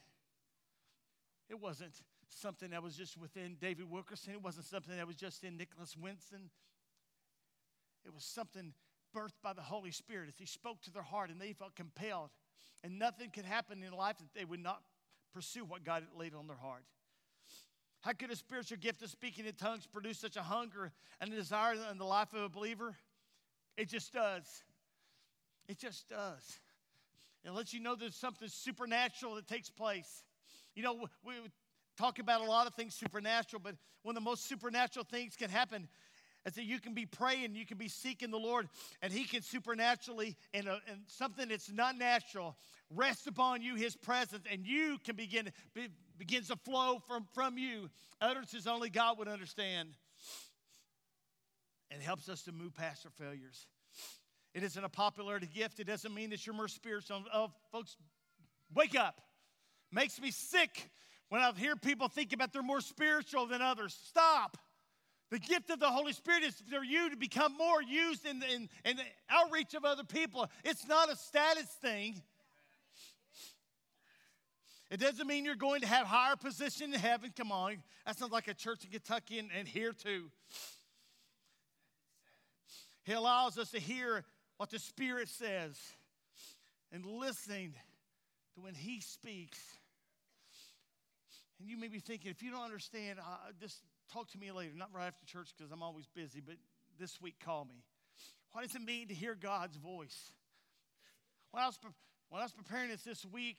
It 1.49 1.57
wasn't 1.57 1.93
something 2.27 2.71
that 2.71 2.83
was 2.83 2.97
just 2.97 3.17
within 3.17 3.55
David 3.61 3.89
Wilkerson. 3.89 4.33
It 4.33 4.43
wasn't 4.43 4.65
something 4.65 4.93
that 4.97 5.07
was 5.07 5.15
just 5.15 5.45
in 5.45 5.55
Nicholas 5.55 5.95
Winston. 5.95 6.49
It 8.05 8.13
was 8.13 8.25
something 8.25 8.73
birthed 9.15 9.41
by 9.41 9.53
the 9.53 9.61
Holy 9.61 9.91
Spirit 9.91 10.27
as 10.27 10.37
He 10.37 10.45
spoke 10.45 10.81
to 10.81 10.91
their 10.91 11.01
heart 11.01 11.29
and 11.29 11.39
they 11.39 11.53
felt 11.53 11.77
compelled. 11.77 12.31
And 12.83 12.99
nothing 12.99 13.29
could 13.29 13.45
happen 13.45 13.83
in 13.83 13.93
life 13.93 14.17
that 14.17 14.37
they 14.37 14.43
would 14.43 14.61
not 14.61 14.81
pursue 15.33 15.63
what 15.63 15.85
God 15.85 16.03
had 16.03 16.19
laid 16.19 16.35
on 16.35 16.45
their 16.45 16.57
heart. 16.57 16.83
How 18.01 18.11
could 18.11 18.31
a 18.31 18.35
spiritual 18.35 18.79
gift 18.79 19.01
of 19.01 19.09
speaking 19.09 19.45
in 19.45 19.53
tongues 19.53 19.87
produce 19.87 20.19
such 20.19 20.35
a 20.35 20.43
hunger 20.43 20.91
and 21.21 21.31
a 21.31 21.35
desire 21.37 21.75
in 21.89 21.99
the 21.99 22.03
life 22.03 22.33
of 22.33 22.41
a 22.41 22.49
believer? 22.49 22.97
It 23.77 23.87
just 23.87 24.11
does. 24.11 24.43
It 25.69 25.79
just 25.79 26.09
does. 26.09 26.59
It 27.45 27.51
lets 27.51 27.73
you 27.73 27.79
know 27.79 27.95
there's 27.95 28.15
something 28.15 28.47
supernatural 28.47 29.35
that 29.35 29.47
takes 29.47 29.69
place. 29.69 30.23
You 30.75 30.83
know, 30.83 31.07
we 31.25 31.33
talk 31.97 32.19
about 32.19 32.41
a 32.41 32.45
lot 32.45 32.67
of 32.67 32.73
things 32.73 32.93
supernatural, 32.93 33.61
but 33.63 33.75
one 34.03 34.15
of 34.15 34.23
the 34.23 34.29
most 34.29 34.47
supernatural 34.47 35.05
things 35.09 35.35
can 35.35 35.49
happen 35.49 35.87
is 36.45 36.53
that 36.53 36.63
you 36.63 36.79
can 36.79 36.93
be 36.93 37.05
praying, 37.05 37.55
you 37.55 37.65
can 37.65 37.77
be 37.77 37.89
seeking 37.89 38.31
the 38.31 38.37
Lord, 38.37 38.69
and 39.01 39.11
He 39.11 39.25
can 39.25 39.41
supernaturally, 39.41 40.37
in, 40.53 40.65
something 41.07 41.49
that's 41.49 41.71
not 41.71 41.97
natural, 41.97 42.55
rest 42.89 43.27
upon 43.27 43.61
you 43.61 43.75
His 43.75 43.95
presence, 43.95 44.45
and 44.49 44.65
you 44.65 44.97
can 45.03 45.15
begin 45.15 45.51
be, 45.73 45.89
begins 46.17 46.47
to 46.47 46.55
flow 46.55 46.99
from, 47.07 47.27
from 47.33 47.57
you. 47.57 47.89
Utterances 48.21 48.65
only 48.65 48.89
God 48.89 49.17
would 49.19 49.27
understand. 49.27 49.89
It 51.91 52.01
helps 52.01 52.29
us 52.29 52.43
to 52.43 52.51
move 52.51 52.73
past 52.75 53.05
our 53.05 53.11
failures. 53.11 53.67
It 54.57 54.63
isn't 54.63 54.83
a 54.83 54.89
popularity 54.89 55.45
gift. 55.45 55.79
It 55.79 55.83
doesn't 55.83 56.11
mean 56.11 56.31
that 56.31 56.43
you're 56.47 56.55
more 56.55 56.67
spiritual. 56.67 57.23
Oh, 57.31 57.51
folks, 57.71 57.95
wake 58.73 58.97
up. 58.97 59.21
Makes 59.91 60.19
me 60.19 60.31
sick 60.31 60.89
when 61.29 61.41
I 61.41 61.51
hear 61.51 61.75
people 61.75 62.07
think 62.07 62.33
about 62.33 62.53
they're 62.53 62.63
more 62.63 62.81
spiritual 62.81 63.45
than 63.45 63.61
others. 63.61 63.95
Stop. 64.07 64.57
The 65.29 65.37
gift 65.37 65.69
of 65.69 65.79
the 65.79 65.91
Holy 65.91 66.11
Spirit 66.11 66.41
is 66.41 66.55
for 66.71 66.83
you 66.83 67.11
to 67.11 67.15
become 67.15 67.55
more 67.55 67.83
used 67.83 68.25
in, 68.25 68.41
in, 68.51 68.67
in 68.83 68.97
the 68.97 69.03
outreach 69.29 69.75
of 69.75 69.85
other 69.85 70.03
people. 70.03 70.47
It's 70.63 70.87
not 70.87 71.11
a 71.11 71.15
status 71.15 71.67
thing. 71.79 72.19
It 74.89 74.99
doesn't 74.99 75.27
mean 75.27 75.45
you're 75.45 75.53
going 75.53 75.81
to 75.81 75.87
have 75.87 76.07
higher 76.07 76.35
position 76.35 76.95
in 76.95 76.99
heaven. 76.99 77.31
Come 77.37 77.51
on. 77.51 77.77
That 78.07 78.17
sounds 78.17 78.31
like 78.31 78.47
a 78.47 78.55
church 78.55 78.85
in 78.85 78.89
Kentucky 78.89 79.37
and, 79.37 79.49
and 79.55 79.67
here 79.67 79.93
too. 79.93 80.31
He 83.03 83.13
allows 83.13 83.59
us 83.59 83.69
to 83.69 83.79
hear 83.79 84.25
what 84.57 84.69
the 84.69 84.79
Spirit 84.79 85.29
says 85.29 85.77
and 86.91 87.05
listening 87.05 87.73
to 88.55 88.61
when 88.61 88.73
He 88.73 89.01
speaks. 89.01 89.59
And 91.59 91.69
you 91.69 91.77
may 91.77 91.87
be 91.87 91.99
thinking, 91.99 92.29
if 92.29 92.43
you 92.43 92.51
don't 92.51 92.63
understand 92.63 93.19
uh, 93.19 93.51
this, 93.59 93.81
talk 94.11 94.29
to 94.31 94.37
me 94.37 94.51
later, 94.51 94.71
not 94.75 94.89
right 94.93 95.07
after 95.07 95.25
church 95.25 95.49
because 95.57 95.71
I'm 95.71 95.81
always 95.81 96.07
busy, 96.13 96.41
but 96.45 96.55
this 96.99 97.21
week 97.21 97.35
call 97.43 97.65
me. 97.65 97.83
What 98.51 98.63
does 98.63 98.75
it 98.75 98.81
mean 98.81 99.07
to 99.07 99.13
hear 99.13 99.35
God's 99.35 99.77
voice? 99.77 100.31
When 101.51 101.63
I 101.63 101.67
was, 101.67 101.77
pre- 101.77 101.91
when 102.29 102.41
I 102.41 102.45
was 102.45 102.53
preparing 102.53 102.89
this 102.89 103.03
this 103.03 103.25
week, 103.25 103.57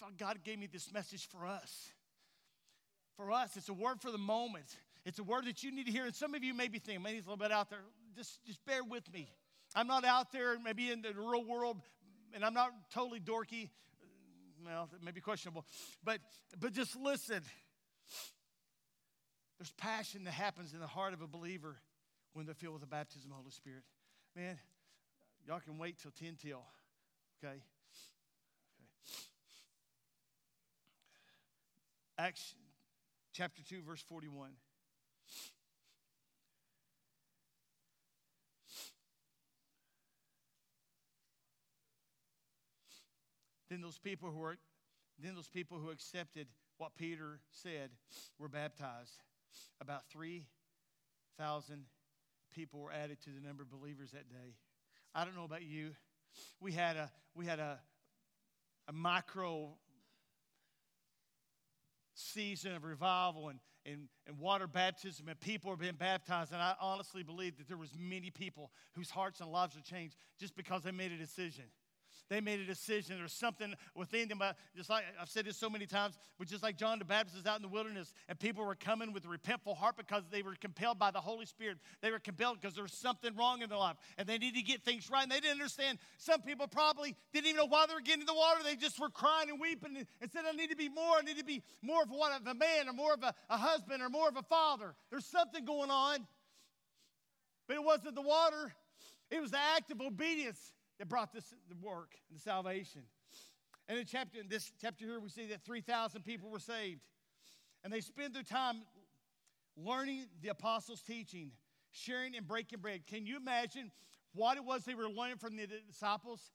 I 0.00 0.04
thought 0.04 0.18
God 0.18 0.38
gave 0.44 0.58
me 0.58 0.68
this 0.72 0.92
message 0.92 1.28
for 1.28 1.46
us. 1.46 1.90
For 3.16 3.30
us, 3.30 3.56
it's 3.56 3.68
a 3.68 3.74
word 3.74 4.00
for 4.00 4.10
the 4.10 4.18
moment. 4.18 4.76
It's 5.04 5.18
a 5.18 5.22
word 5.22 5.44
that 5.46 5.62
you 5.62 5.70
need 5.70 5.86
to 5.86 5.92
hear. 5.92 6.04
And 6.04 6.14
some 6.14 6.34
of 6.34 6.42
you 6.42 6.54
may 6.54 6.68
be 6.68 6.78
thinking, 6.78 7.02
maybe 7.02 7.18
it's 7.18 7.26
a 7.26 7.30
little 7.30 7.42
bit 7.42 7.52
out 7.52 7.70
there. 7.70 7.80
Just, 8.16 8.44
just 8.44 8.64
bear 8.64 8.82
with 8.82 9.12
me. 9.12 9.28
I'm 9.74 9.86
not 9.86 10.04
out 10.04 10.30
there, 10.32 10.56
maybe 10.58 10.90
in 10.90 11.02
the 11.02 11.12
real 11.14 11.44
world, 11.44 11.78
and 12.32 12.44
I'm 12.44 12.54
not 12.54 12.70
totally 12.92 13.20
dorky. 13.20 13.70
Well, 14.64 14.88
that 14.92 15.02
may 15.02 15.10
be 15.10 15.20
questionable. 15.20 15.64
But, 16.04 16.20
but 16.58 16.72
just 16.72 16.96
listen. 16.96 17.42
There's 19.58 19.72
passion 19.72 20.24
that 20.24 20.32
happens 20.32 20.72
in 20.72 20.80
the 20.80 20.86
heart 20.86 21.12
of 21.12 21.22
a 21.22 21.26
believer 21.26 21.76
when 22.32 22.46
they're 22.46 22.54
filled 22.54 22.74
with 22.74 22.82
the 22.82 22.88
baptism 22.88 23.30
of 23.30 23.36
the 23.36 23.42
Holy 23.42 23.50
Spirit. 23.50 23.82
Man, 24.36 24.58
y'all 25.46 25.60
can 25.60 25.78
wait 25.78 25.98
till 26.00 26.10
10 26.12 26.36
till, 26.40 26.62
okay? 27.42 27.54
okay. 27.54 27.60
Acts 32.18 32.54
chapter 33.32 33.62
2, 33.62 33.82
verse 33.82 34.02
41. 34.08 34.50
Then 43.74 43.82
those 43.82 43.98
people 43.98 44.30
who 44.30 44.38
were 44.38 44.56
then 45.18 45.34
those 45.34 45.48
people 45.48 45.78
who 45.78 45.90
accepted 45.90 46.46
what 46.78 46.94
Peter 46.96 47.40
said 47.50 47.90
were 48.38 48.48
baptized. 48.48 49.20
About 49.80 50.08
3,000 50.12 51.84
people 52.54 52.78
were 52.78 52.92
added 52.92 53.20
to 53.22 53.30
the 53.30 53.44
number 53.44 53.64
of 53.64 53.70
believers 53.72 54.12
that 54.12 54.28
day. 54.28 54.54
I 55.12 55.24
don't 55.24 55.34
know 55.34 55.42
about 55.42 55.64
you. 55.64 55.90
We 56.60 56.70
had 56.70 56.94
a 56.94 57.10
we 57.34 57.46
had 57.46 57.58
a 57.58 57.80
a 58.86 58.92
micro 58.92 59.72
season 62.14 62.76
of 62.76 62.84
revival 62.84 63.48
and, 63.48 63.58
and, 63.84 64.02
and 64.28 64.38
water 64.38 64.68
baptism 64.68 65.28
and 65.28 65.40
people 65.40 65.72
are 65.72 65.76
being 65.76 65.96
baptized 65.96 66.52
and 66.52 66.62
i 66.62 66.74
honestly 66.80 67.24
believe 67.24 67.58
that 67.58 67.66
there 67.66 67.76
was 67.76 67.90
many 67.98 68.30
people 68.30 68.70
whose 68.92 69.10
hearts 69.10 69.40
and 69.40 69.50
lives 69.50 69.74
were 69.74 69.82
changed 69.82 70.14
just 70.38 70.54
because 70.54 70.84
they 70.84 70.92
made 70.92 71.10
a 71.10 71.16
decision 71.16 71.64
they 72.30 72.40
made 72.40 72.60
a 72.60 72.64
decision. 72.64 73.18
There's 73.18 73.32
something 73.32 73.74
within 73.94 74.28
them. 74.28 74.40
Just 74.76 74.88
like 74.88 75.04
I've 75.20 75.28
said 75.28 75.44
this 75.44 75.56
so 75.56 75.68
many 75.68 75.86
times, 75.86 76.18
but 76.38 76.48
just 76.48 76.62
like 76.62 76.76
John 76.76 76.98
the 76.98 77.04
Baptist 77.04 77.36
is 77.36 77.46
out 77.46 77.56
in 77.56 77.62
the 77.62 77.68
wilderness, 77.68 78.12
and 78.28 78.38
people 78.38 78.64
were 78.64 78.74
coming 78.74 79.12
with 79.12 79.24
a 79.24 79.28
repentful 79.28 79.76
heart 79.76 79.96
because 79.96 80.22
they 80.30 80.42
were 80.42 80.54
compelled 80.54 80.98
by 80.98 81.10
the 81.10 81.20
Holy 81.20 81.46
Spirit. 81.46 81.78
They 82.00 82.10
were 82.10 82.18
compelled 82.18 82.60
because 82.60 82.74
there 82.74 82.84
was 82.84 82.92
something 82.92 83.34
wrong 83.36 83.62
in 83.62 83.68
their 83.68 83.78
life, 83.78 83.96
and 84.18 84.26
they 84.26 84.38
needed 84.38 84.58
to 84.58 84.62
get 84.62 84.82
things 84.82 85.10
right. 85.10 85.22
And 85.22 85.32
they 85.32 85.40
didn't 85.40 85.52
understand. 85.52 85.98
Some 86.18 86.42
people 86.42 86.66
probably 86.66 87.14
didn't 87.32 87.46
even 87.46 87.58
know 87.58 87.66
why 87.66 87.86
they 87.86 87.94
were 87.94 88.00
getting 88.00 88.22
in 88.22 88.26
the 88.26 88.34
water. 88.34 88.60
They 88.64 88.76
just 88.76 88.98
were 88.98 89.10
crying 89.10 89.50
and 89.50 89.60
weeping 89.60 89.96
and, 89.96 90.06
and 90.20 90.30
said, 90.30 90.44
"I 90.48 90.52
need 90.52 90.70
to 90.70 90.76
be 90.76 90.88
more. 90.88 91.16
I 91.18 91.22
need 91.22 91.38
to 91.38 91.44
be 91.44 91.62
more 91.82 92.02
of 92.02 92.10
what 92.10 92.32
of 92.40 92.46
a 92.46 92.54
man, 92.54 92.88
or 92.88 92.92
more 92.92 93.14
of 93.14 93.22
a, 93.22 93.34
a 93.50 93.56
husband, 93.56 94.02
or 94.02 94.08
more 94.08 94.28
of 94.28 94.36
a 94.36 94.42
father." 94.42 94.94
There's 95.10 95.26
something 95.26 95.64
going 95.64 95.90
on, 95.90 96.26
but 97.68 97.76
it 97.76 97.84
wasn't 97.84 98.14
the 98.14 98.22
water. 98.22 98.74
It 99.30 99.40
was 99.40 99.50
the 99.50 99.58
act 99.58 99.90
of 99.90 100.00
obedience 100.00 100.73
that 100.98 101.08
brought 101.08 101.32
this 101.32 101.52
the 101.68 101.76
work 101.80 102.14
and 102.28 102.38
the 102.38 102.42
salvation. 102.42 103.02
And 103.88 103.98
in 103.98 104.06
chapter 104.06 104.40
in 104.40 104.48
this 104.48 104.72
chapter 104.80 105.04
here, 105.04 105.20
we 105.20 105.28
see 105.28 105.46
that 105.48 105.64
3,000 105.64 106.22
people 106.22 106.50
were 106.50 106.58
saved. 106.58 107.00
And 107.82 107.92
they 107.92 108.00
spend 108.00 108.34
their 108.34 108.42
time 108.42 108.82
learning 109.76 110.26
the 110.42 110.48
apostles' 110.48 111.02
teaching, 111.02 111.50
sharing 111.90 112.34
and 112.36 112.46
breaking 112.46 112.80
bread. 112.80 113.06
Can 113.06 113.26
you 113.26 113.36
imagine 113.36 113.90
what 114.34 114.56
it 114.56 114.64
was 114.64 114.84
they 114.84 114.94
were 114.94 115.08
learning 115.08 115.36
from 115.36 115.56
the 115.56 115.66
disciples? 115.86 116.50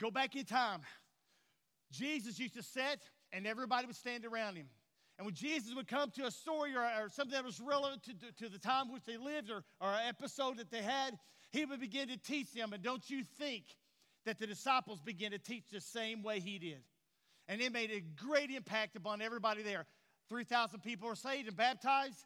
Go 0.00 0.10
back 0.10 0.34
in 0.34 0.44
time. 0.44 0.80
Jesus 1.90 2.38
used 2.38 2.54
to 2.54 2.62
sit 2.62 3.00
and 3.32 3.46
everybody 3.46 3.86
would 3.86 3.96
stand 3.96 4.24
around 4.24 4.56
him. 4.56 4.66
And 5.18 5.26
when 5.26 5.34
Jesus 5.34 5.74
would 5.74 5.86
come 5.86 6.10
to 6.12 6.26
a 6.26 6.30
story 6.30 6.74
or, 6.74 6.82
or 6.82 7.08
something 7.08 7.34
that 7.34 7.44
was 7.44 7.60
relevant 7.60 8.02
to, 8.04 8.14
to, 8.14 8.32
to, 8.44 8.48
the 8.48 8.58
time 8.58 8.90
which 8.90 9.04
they 9.04 9.18
lived 9.18 9.50
or, 9.50 9.62
or 9.80 9.90
an 9.90 10.08
episode 10.08 10.56
that 10.56 10.70
they 10.70 10.82
had, 10.82 11.18
he 11.52 11.64
would 11.64 11.80
begin 11.80 12.08
to 12.08 12.16
teach 12.16 12.52
them. 12.52 12.72
And 12.72 12.82
don't 12.82 13.08
you 13.08 13.22
think 13.38 13.64
that 14.24 14.38
the 14.38 14.46
disciples 14.46 15.00
began 15.00 15.32
to 15.32 15.38
teach 15.38 15.64
the 15.70 15.80
same 15.80 16.22
way 16.22 16.40
he 16.40 16.58
did? 16.58 16.82
And 17.48 17.60
it 17.60 17.72
made 17.72 17.90
a 17.90 18.00
great 18.00 18.50
impact 18.50 18.96
upon 18.96 19.20
everybody 19.20 19.62
there. 19.62 19.86
3,000 20.28 20.80
people 20.80 21.08
were 21.08 21.14
saved 21.14 21.48
and 21.48 21.56
baptized. 21.56 22.24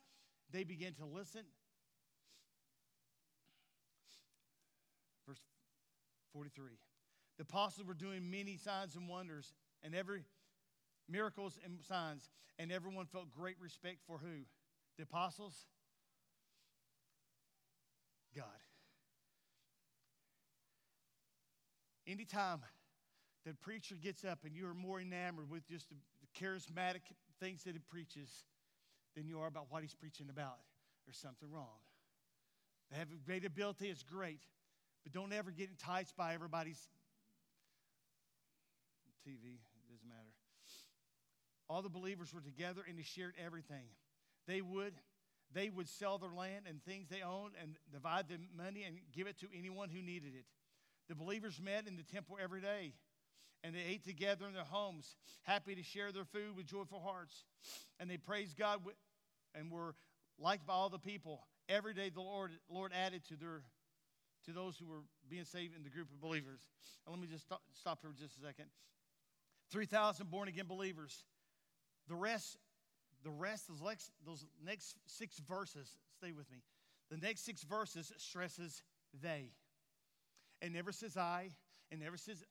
They 0.53 0.63
began 0.63 0.95
to 0.95 1.05
listen. 1.05 1.43
Verse 5.27 5.41
43. 6.33 6.73
The 7.39 7.43
apostles 7.43 7.87
were 7.87 7.95
doing 7.95 8.31
many 8.31 8.57
signs 8.57 8.95
and 8.95 9.09
wonders 9.09 9.53
and 9.83 9.95
every 9.95 10.25
miracles 11.09 11.59
and 11.65 11.79
signs, 11.89 12.31
and 12.59 12.71
everyone 12.73 13.07
felt 13.07 13.31
great 13.31 13.57
respect 13.61 13.99
for 14.07 14.19
who? 14.19 14.45
The 14.97 15.03
apostles? 15.03 15.67
God. 18.35 18.45
Anytime 22.07 22.61
the 23.45 23.55
preacher 23.55 23.97
gets 24.01 24.25
up 24.25 24.41
and 24.45 24.55
you're 24.55 24.75
more 24.75 25.01
enamored 25.01 25.51
with 25.51 25.67
just 25.69 25.89
the, 25.89 25.97
charismatic 26.39 27.01
things 27.41 27.65
that 27.65 27.73
he 27.73 27.79
preaches 27.79 28.29
than 29.17 29.27
you 29.27 29.41
are 29.41 29.47
about 29.47 29.67
what 29.71 29.81
he's 29.81 29.95
preaching 29.95 30.27
about, 30.29 30.59
there's 31.07 31.17
something 31.17 31.51
wrong. 31.51 31.81
They 32.91 32.99
have 32.99 33.09
great 33.25 33.47
ability, 33.47 33.89
it's 33.89 34.03
great, 34.03 34.41
but 35.03 35.13
don't 35.13 35.33
ever 35.33 35.51
get 35.51 35.71
enticed 35.71 36.15
by 36.15 36.35
everybody's 36.35 36.91
TV, 39.27 39.55
it 39.55 39.91
doesn't 39.91 40.09
matter. 40.09 40.35
All 41.69 41.83
the 41.83 41.89
believers 41.89 42.33
were 42.33 42.41
together 42.41 42.83
and 42.89 42.99
they 42.99 43.03
shared 43.03 43.35
everything. 43.45 43.87
They 44.47 44.61
would 44.61 44.95
they 45.55 45.71
would 45.71 45.89
sell 45.89 46.19
their 46.19 46.31
land 46.31 46.67
and 46.69 46.83
things 46.85 47.09
they 47.09 47.23
owned 47.23 47.55
and 47.61 47.77
divide 47.93 48.29
the 48.29 48.39
money 48.57 48.83
and 48.83 48.97
give 49.13 49.27
it 49.27 49.39
to 49.41 49.47
anyone 49.57 49.89
who 49.91 50.03
needed 50.03 50.33
it. 50.35 50.45
The 51.09 51.15
believers 51.15 51.61
met 51.63 51.87
in 51.87 51.97
the 51.97 52.03
temple 52.03 52.39
every 52.43 52.61
day 52.61 52.93
and 53.63 53.75
they 53.75 53.83
ate 53.83 54.05
together 54.05 54.47
in 54.47 54.55
their 54.55 54.65
homes, 54.65 55.17
happy 55.43 55.75
to 55.75 55.83
share 55.83 56.13
their 56.13 56.25
food 56.25 56.57
with 56.57 56.67
joyful 56.67 57.01
hearts. 57.01 57.45
And 57.99 58.09
they 58.11 58.17
praised 58.17 58.57
God 58.57 58.81
and 59.55 59.71
were 59.71 59.95
liked 60.39 60.67
by 60.67 60.75
all 60.75 60.89
the 60.89 60.99
people. 60.99 61.47
Every 61.69 61.95
day 61.95 62.11
the 62.11 62.21
Lord, 62.21 62.53
Lord 62.69 62.93
added 62.95 63.23
to 63.29 63.37
their 63.37 63.63
to 64.45 64.53
those 64.53 64.77
who 64.79 64.87
were 64.87 65.03
being 65.29 65.45
saved 65.45 65.75
in 65.77 65.83
the 65.83 65.91
group 65.91 66.09
of 66.13 66.21
believers. 66.21 66.61
And 67.05 67.13
let 67.13 67.21
me 67.21 67.27
just 67.27 67.45
stop, 67.45 67.63
stop 67.73 67.99
here 68.01 68.13
just 68.17 68.39
a 68.39 68.47
second. 68.47 68.67
3,000 69.73 70.31
born 70.31 70.47
again 70.47 70.67
believers. 70.69 71.25
The 72.09 72.15
rest, 72.15 72.57
the 73.25 73.31
rest, 73.31 73.67
those 73.67 73.83
next, 73.83 74.13
those 74.25 74.45
next 74.65 74.95
six 75.07 75.41
verses, 75.41 75.91
stay 76.17 76.31
with 76.31 76.49
me. 76.53 76.59
The 77.11 77.17
next 77.17 77.45
six 77.45 77.65
verses 77.65 78.13
stresses 78.19 78.83
they. 79.21 79.51
It 80.61 80.73
never 80.73 80.93
says 80.93 81.17
I, 81.17 81.51
it 81.91 81.99
never 81.99 82.17
says 82.17 82.43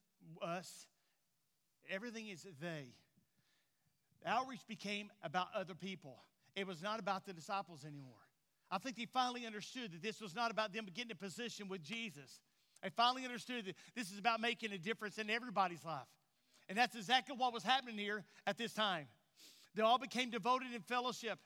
us. 0.42 0.88
Everything 1.90 2.28
is 2.28 2.46
they. 2.62 2.94
Outreach 4.26 4.66
became 4.68 5.12
about 5.24 5.48
other 5.56 5.76
people. 5.76 6.18
It 6.56 6.66
was 6.66 6.82
not 6.82 7.00
about 7.00 7.26
the 7.26 7.34
disciples 7.34 7.86
anymore. 7.86 8.14
I 8.72 8.80
think 8.80 8.96
they 8.98 9.06
finally 9.06 9.46
understood 9.46 9.92
that 9.92 10.02
this 10.02 10.20
was 10.20 10.34
not 10.34 10.50
about 10.50 10.74
them 10.74 10.88
getting 10.94 11.12
a 11.12 11.16
position 11.16 11.68
with 11.68 11.84
Jesus. 11.84 12.40
They 12.82 12.90
finally 12.90 13.24
understood 13.24 13.66
that 13.66 13.76
this 13.96 14.12
is 14.12 14.18
about 14.18 14.42
making 14.42 14.72
a 14.72 14.78
difference 14.78 15.20
in 15.20 15.30
everybody's 15.30 15.84
life. 15.86 16.08
And 16.68 16.78
that's 16.78 16.96
exactly 16.96 17.36
what 17.38 17.54
was 17.54 17.64
happening 17.64 17.98
here 17.98 18.24
at 18.48 18.58
this 18.58 18.74
time. 18.74 19.06
They 19.76 19.84
all 19.84 20.00
became 20.00 20.32
devoted 20.32 20.74
in 20.74 20.82
fellowship, 20.82 21.38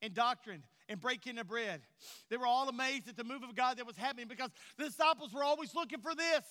in 0.00 0.12
doctrine, 0.12 0.62
in 0.88 0.98
breaking 0.98 1.36
the 1.36 1.44
bread. 1.44 1.82
They 2.30 2.36
were 2.36 2.46
all 2.46 2.68
amazed 2.68 3.08
at 3.08 3.16
the 3.16 3.24
move 3.24 3.42
of 3.42 3.54
God 3.54 3.78
that 3.78 3.86
was 3.86 3.96
happening 3.96 4.28
because 4.28 4.50
the 4.76 4.84
disciples 4.84 5.32
were 5.32 5.44
always 5.44 5.74
looking 5.74 6.00
for 6.00 6.14
this, 6.14 6.44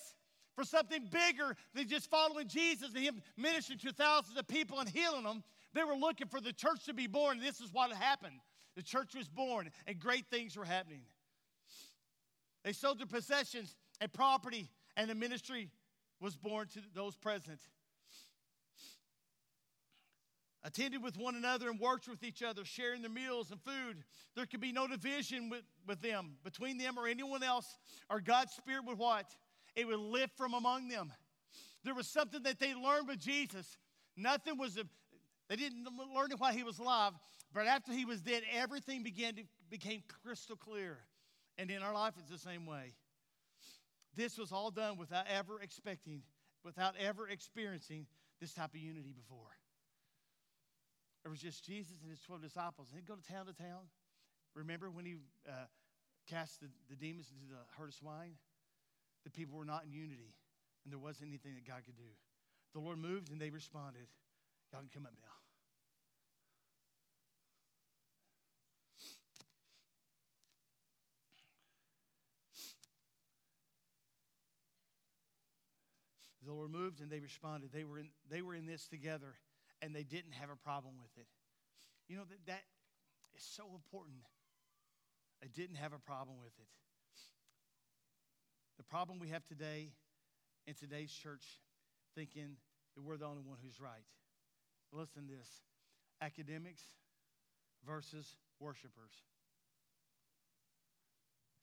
for 0.54 0.64
something 0.64 1.08
bigger 1.10 1.56
than 1.74 1.88
just 1.88 2.10
following 2.10 2.48
Jesus 2.48 2.94
and 2.94 3.04
Him 3.04 3.22
ministering 3.36 3.78
to 3.80 3.92
thousands 3.92 4.38
of 4.38 4.46
people 4.46 4.80
and 4.80 4.88
healing 4.88 5.24
them. 5.24 5.42
They 5.74 5.84
were 5.84 5.96
looking 5.96 6.28
for 6.28 6.40
the 6.40 6.52
church 6.52 6.84
to 6.86 6.94
be 6.94 7.06
born, 7.06 7.38
and 7.38 7.46
this 7.46 7.60
is 7.60 7.72
what 7.72 7.92
happened. 7.92 8.40
The 8.76 8.82
church 8.82 9.14
was 9.14 9.28
born, 9.28 9.70
and 9.86 9.98
great 9.98 10.26
things 10.30 10.56
were 10.56 10.64
happening. 10.64 11.02
They 12.64 12.72
sold 12.72 12.98
their 12.98 13.06
possessions 13.06 13.74
and 14.00 14.12
property, 14.12 14.68
and 14.96 15.10
the 15.10 15.14
ministry 15.14 15.70
was 16.20 16.36
born 16.36 16.68
to 16.68 16.80
those 16.94 17.16
present 17.16 17.60
attended 20.68 21.02
with 21.02 21.16
one 21.16 21.34
another 21.34 21.70
and 21.70 21.80
worked 21.80 22.08
with 22.08 22.22
each 22.22 22.42
other, 22.42 22.62
sharing 22.62 23.00
their 23.00 23.10
meals 23.10 23.50
and 23.50 23.60
food. 23.62 24.04
There 24.36 24.44
could 24.44 24.60
be 24.60 24.70
no 24.70 24.86
division 24.86 25.48
with, 25.48 25.62
with 25.86 26.02
them, 26.02 26.36
between 26.44 26.76
them 26.76 26.98
or 26.98 27.08
anyone 27.08 27.42
else, 27.42 27.78
or 28.10 28.20
God's 28.20 28.52
Spirit 28.52 28.84
would 28.84 28.98
what? 28.98 29.24
It 29.74 29.86
would 29.86 29.98
lift 29.98 30.36
from 30.36 30.52
among 30.52 30.88
them. 30.88 31.10
There 31.84 31.94
was 31.94 32.06
something 32.06 32.42
that 32.42 32.60
they 32.60 32.74
learned 32.74 33.08
with 33.08 33.18
Jesus. 33.18 33.78
Nothing 34.14 34.58
was, 34.58 34.78
They 35.48 35.56
didn't 35.56 35.86
learn 36.14 36.30
why 36.36 36.52
he 36.52 36.62
was 36.62 36.78
alive, 36.78 37.14
but 37.54 37.66
after 37.66 37.92
he 37.92 38.04
was 38.04 38.20
dead, 38.20 38.42
everything 38.54 39.02
began 39.02 39.36
to 39.36 39.42
became 39.70 40.02
crystal 40.22 40.56
clear. 40.56 40.98
And 41.56 41.70
in 41.70 41.82
our 41.82 41.94
life, 41.94 42.14
it's 42.18 42.30
the 42.30 42.38
same 42.38 42.66
way. 42.66 42.92
This 44.14 44.36
was 44.36 44.52
all 44.52 44.70
done 44.70 44.98
without 44.98 45.24
ever 45.28 45.60
expecting, 45.60 46.22
without 46.64 46.94
ever 46.98 47.28
experiencing 47.28 48.06
this 48.40 48.52
type 48.52 48.74
of 48.74 48.80
unity 48.80 49.12
before. 49.12 49.50
It 51.28 51.30
was 51.30 51.44
just 51.44 51.62
Jesus 51.62 52.00
and 52.00 52.08
his 52.08 52.20
12 52.24 52.40
disciples. 52.40 52.88
And 52.88 52.96
he'd 52.96 53.06
go 53.06 53.12
to 53.14 53.20
town 53.20 53.44
to 53.44 53.52
town. 53.52 53.84
Remember 54.54 54.88
when 54.88 55.04
he 55.04 55.16
uh, 55.46 55.68
cast 56.26 56.58
the, 56.62 56.68
the 56.88 56.96
demons 56.96 57.28
into 57.28 57.44
the 57.52 57.60
herd 57.76 57.88
of 57.88 57.94
swine? 57.94 58.32
The 59.24 59.30
people 59.30 59.58
were 59.58 59.66
not 59.66 59.84
in 59.84 59.92
unity, 59.92 60.32
and 60.84 60.90
there 60.90 60.98
wasn't 60.98 61.28
anything 61.28 61.52
that 61.56 61.66
God 61.66 61.84
could 61.84 61.98
do. 61.98 62.08
The 62.72 62.80
Lord 62.80 62.96
moved, 62.96 63.30
and 63.30 63.38
they 63.38 63.50
responded. 63.50 64.08
Y'all 64.72 64.80
can 64.80 64.88
come 64.88 65.04
up 65.04 65.12
now. 65.20 65.28
The 76.46 76.54
Lord 76.54 76.70
moved 76.70 77.02
and 77.02 77.10
they 77.10 77.20
responded. 77.20 77.68
They 77.70 77.84
were 77.84 77.98
in, 77.98 78.08
they 78.30 78.40
were 78.40 78.54
in 78.54 78.64
this 78.64 78.88
together 78.88 79.34
and 79.82 79.94
they 79.94 80.02
didn't 80.02 80.32
have 80.32 80.50
a 80.50 80.56
problem 80.56 80.94
with 81.00 81.10
it. 81.16 81.26
You 82.08 82.16
know, 82.16 82.24
that, 82.28 82.46
that 82.46 82.62
is 83.36 83.42
so 83.42 83.64
important. 83.74 84.24
They 85.40 85.48
didn't 85.48 85.76
have 85.76 85.92
a 85.92 85.98
problem 85.98 86.36
with 86.42 86.52
it. 86.58 86.66
The 88.78 88.84
problem 88.84 89.18
we 89.18 89.28
have 89.28 89.44
today 89.44 89.90
in 90.66 90.74
today's 90.74 91.10
church, 91.10 91.44
thinking 92.14 92.56
that 92.94 93.02
we're 93.02 93.16
the 93.16 93.26
only 93.26 93.42
one 93.42 93.58
who's 93.62 93.80
right. 93.80 94.06
Listen 94.92 95.26
to 95.26 95.34
this 95.34 95.50
academics 96.22 96.82
versus 97.86 98.36
worshipers. 98.60 99.12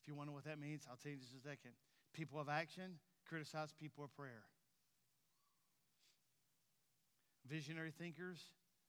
If 0.01 0.07
you 0.07 0.15
know 0.25 0.31
what 0.31 0.45
that 0.45 0.59
means, 0.59 0.85
I'll 0.89 0.97
tell 0.97 1.09
you 1.09 1.17
in 1.17 1.21
just 1.21 1.33
a 1.33 1.41
second. 1.41 1.71
People 2.13 2.39
of 2.39 2.47
action 2.47 2.99
criticize 3.27 3.73
people 3.79 4.03
of 4.03 4.13
prayer. 4.15 4.43
Visionary 7.49 7.91
thinkers, 7.91 8.39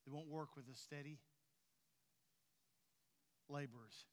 they 0.07 0.13
won't 0.13 0.29
work 0.29 0.57
with 0.57 0.67
the 0.67 0.75
steady 0.75 1.19
laborers. 3.49 4.07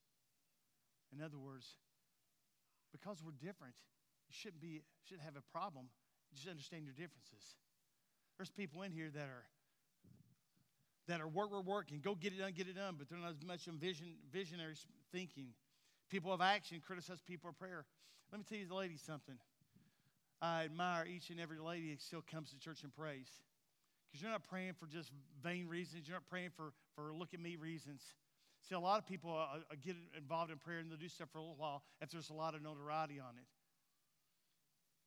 In 1.16 1.24
other 1.24 1.38
words, 1.38 1.66
because 2.92 3.22
we're 3.24 3.32
different, 3.32 3.74
you 4.28 4.34
shouldn't 4.34 4.62
be 4.62 4.82
shouldn't 5.08 5.26
have 5.26 5.36
a 5.36 5.46
problem. 5.52 5.86
Just 6.34 6.48
understand 6.48 6.84
your 6.84 6.94
differences. 6.94 7.56
There's 8.38 8.50
people 8.50 8.82
in 8.82 8.92
here 8.92 9.10
that 9.14 9.30
are 9.30 9.46
that 11.08 11.22
are 11.22 11.28
work, 11.28 11.52
work, 11.52 11.66
work, 11.66 11.92
and 11.92 12.02
go 12.02 12.16
get 12.16 12.34
it 12.34 12.40
done, 12.40 12.54
get 12.56 12.68
it 12.68 12.76
done, 12.76 12.96
but 12.98 13.10
they're 13.10 13.20
not 13.20 13.32
as 13.32 13.46
much 13.46 13.68
in 13.68 13.78
vision, 13.78 14.16
visionary 14.32 14.76
thinking. 15.12 15.48
People 16.10 16.32
of 16.32 16.42
action 16.42 16.82
criticize 16.86 17.22
people 17.22 17.50
of 17.50 17.60
prayer. 17.60 17.86
Let 18.32 18.40
me 18.40 18.46
tell 18.48 18.58
you, 18.58 18.68
the 18.68 18.76
ladies, 18.76 19.02
something. 19.06 19.36
I 20.42 20.64
admire 20.64 21.06
each 21.06 21.30
and 21.30 21.40
every 21.40 21.60
lady 21.60 21.92
that 21.92 22.02
still 22.02 22.24
comes 22.32 22.52
to 22.52 22.60
church 22.60 22.84
and 22.84 22.96
prays. 22.96 23.28
Because 24.14 24.22
you're 24.22 24.32
not 24.32 24.44
praying 24.44 24.74
for 24.80 24.86
just 24.86 25.10
vain 25.42 25.68
reasons. 25.68 26.08
You're 26.08 26.18
not 26.18 26.30
praying 26.30 26.52
for, 26.56 26.72
for 26.96 27.12
look 27.12 27.34
at 27.34 27.40
me 27.40 27.56
reasons. 27.56 28.04
See, 28.62 28.76
a 28.76 28.80
lot 28.80 29.00
of 29.00 29.08
people 29.08 29.32
uh, 29.32 29.58
uh, 29.58 29.76
get 29.84 29.96
involved 30.16 30.52
in 30.52 30.60
prayer 30.60 30.78
and 30.78 30.92
they'll 30.92 31.00
do 31.00 31.10
stuff 31.10 31.30
for 31.32 31.40
a 31.40 31.42
little 31.42 31.58
while 31.58 31.82
if 32.00 32.12
there's 32.12 32.30
a 32.30 32.34
lot 32.34 32.54
of 32.54 32.62
notoriety 32.62 33.20
on 33.20 33.32
it. 33.38 33.46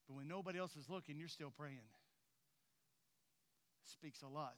But 0.09 0.17
when 0.17 0.27
nobody 0.27 0.59
else 0.59 0.75
is 0.75 0.91
looking, 0.91 1.19
you're 1.19 1.29
still 1.29 1.53
praying. 1.57 1.77
It 3.85 3.91
speaks 3.93 4.23
a 4.23 4.29
lot. 4.29 4.57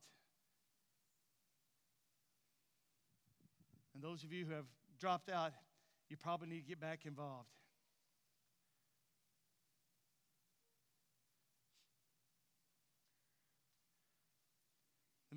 And 3.94 4.02
those 4.02 4.24
of 4.24 4.32
you 4.32 4.46
who 4.46 4.54
have 4.54 4.66
dropped 4.98 5.30
out, 5.30 5.52
you 6.08 6.16
probably 6.16 6.48
need 6.48 6.62
to 6.62 6.68
get 6.68 6.80
back 6.80 7.04
involved. 7.04 7.50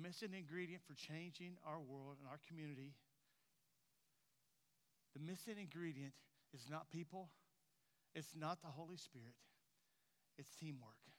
Missing 0.02 0.34
ingredient 0.36 0.82
for 0.86 0.94
changing 0.94 1.56
our 1.66 1.78
world 1.78 2.18
and 2.20 2.28
our 2.28 2.40
community, 2.48 2.94
the 5.14 5.20
missing 5.20 5.54
ingredient 5.60 6.12
is 6.52 6.66
not 6.68 6.90
people, 6.90 7.30
it's 8.14 8.34
not 8.34 8.60
the 8.62 8.68
Holy 8.68 8.96
Spirit, 8.96 9.34
it's 10.38 10.54
teamwork. 10.56 11.11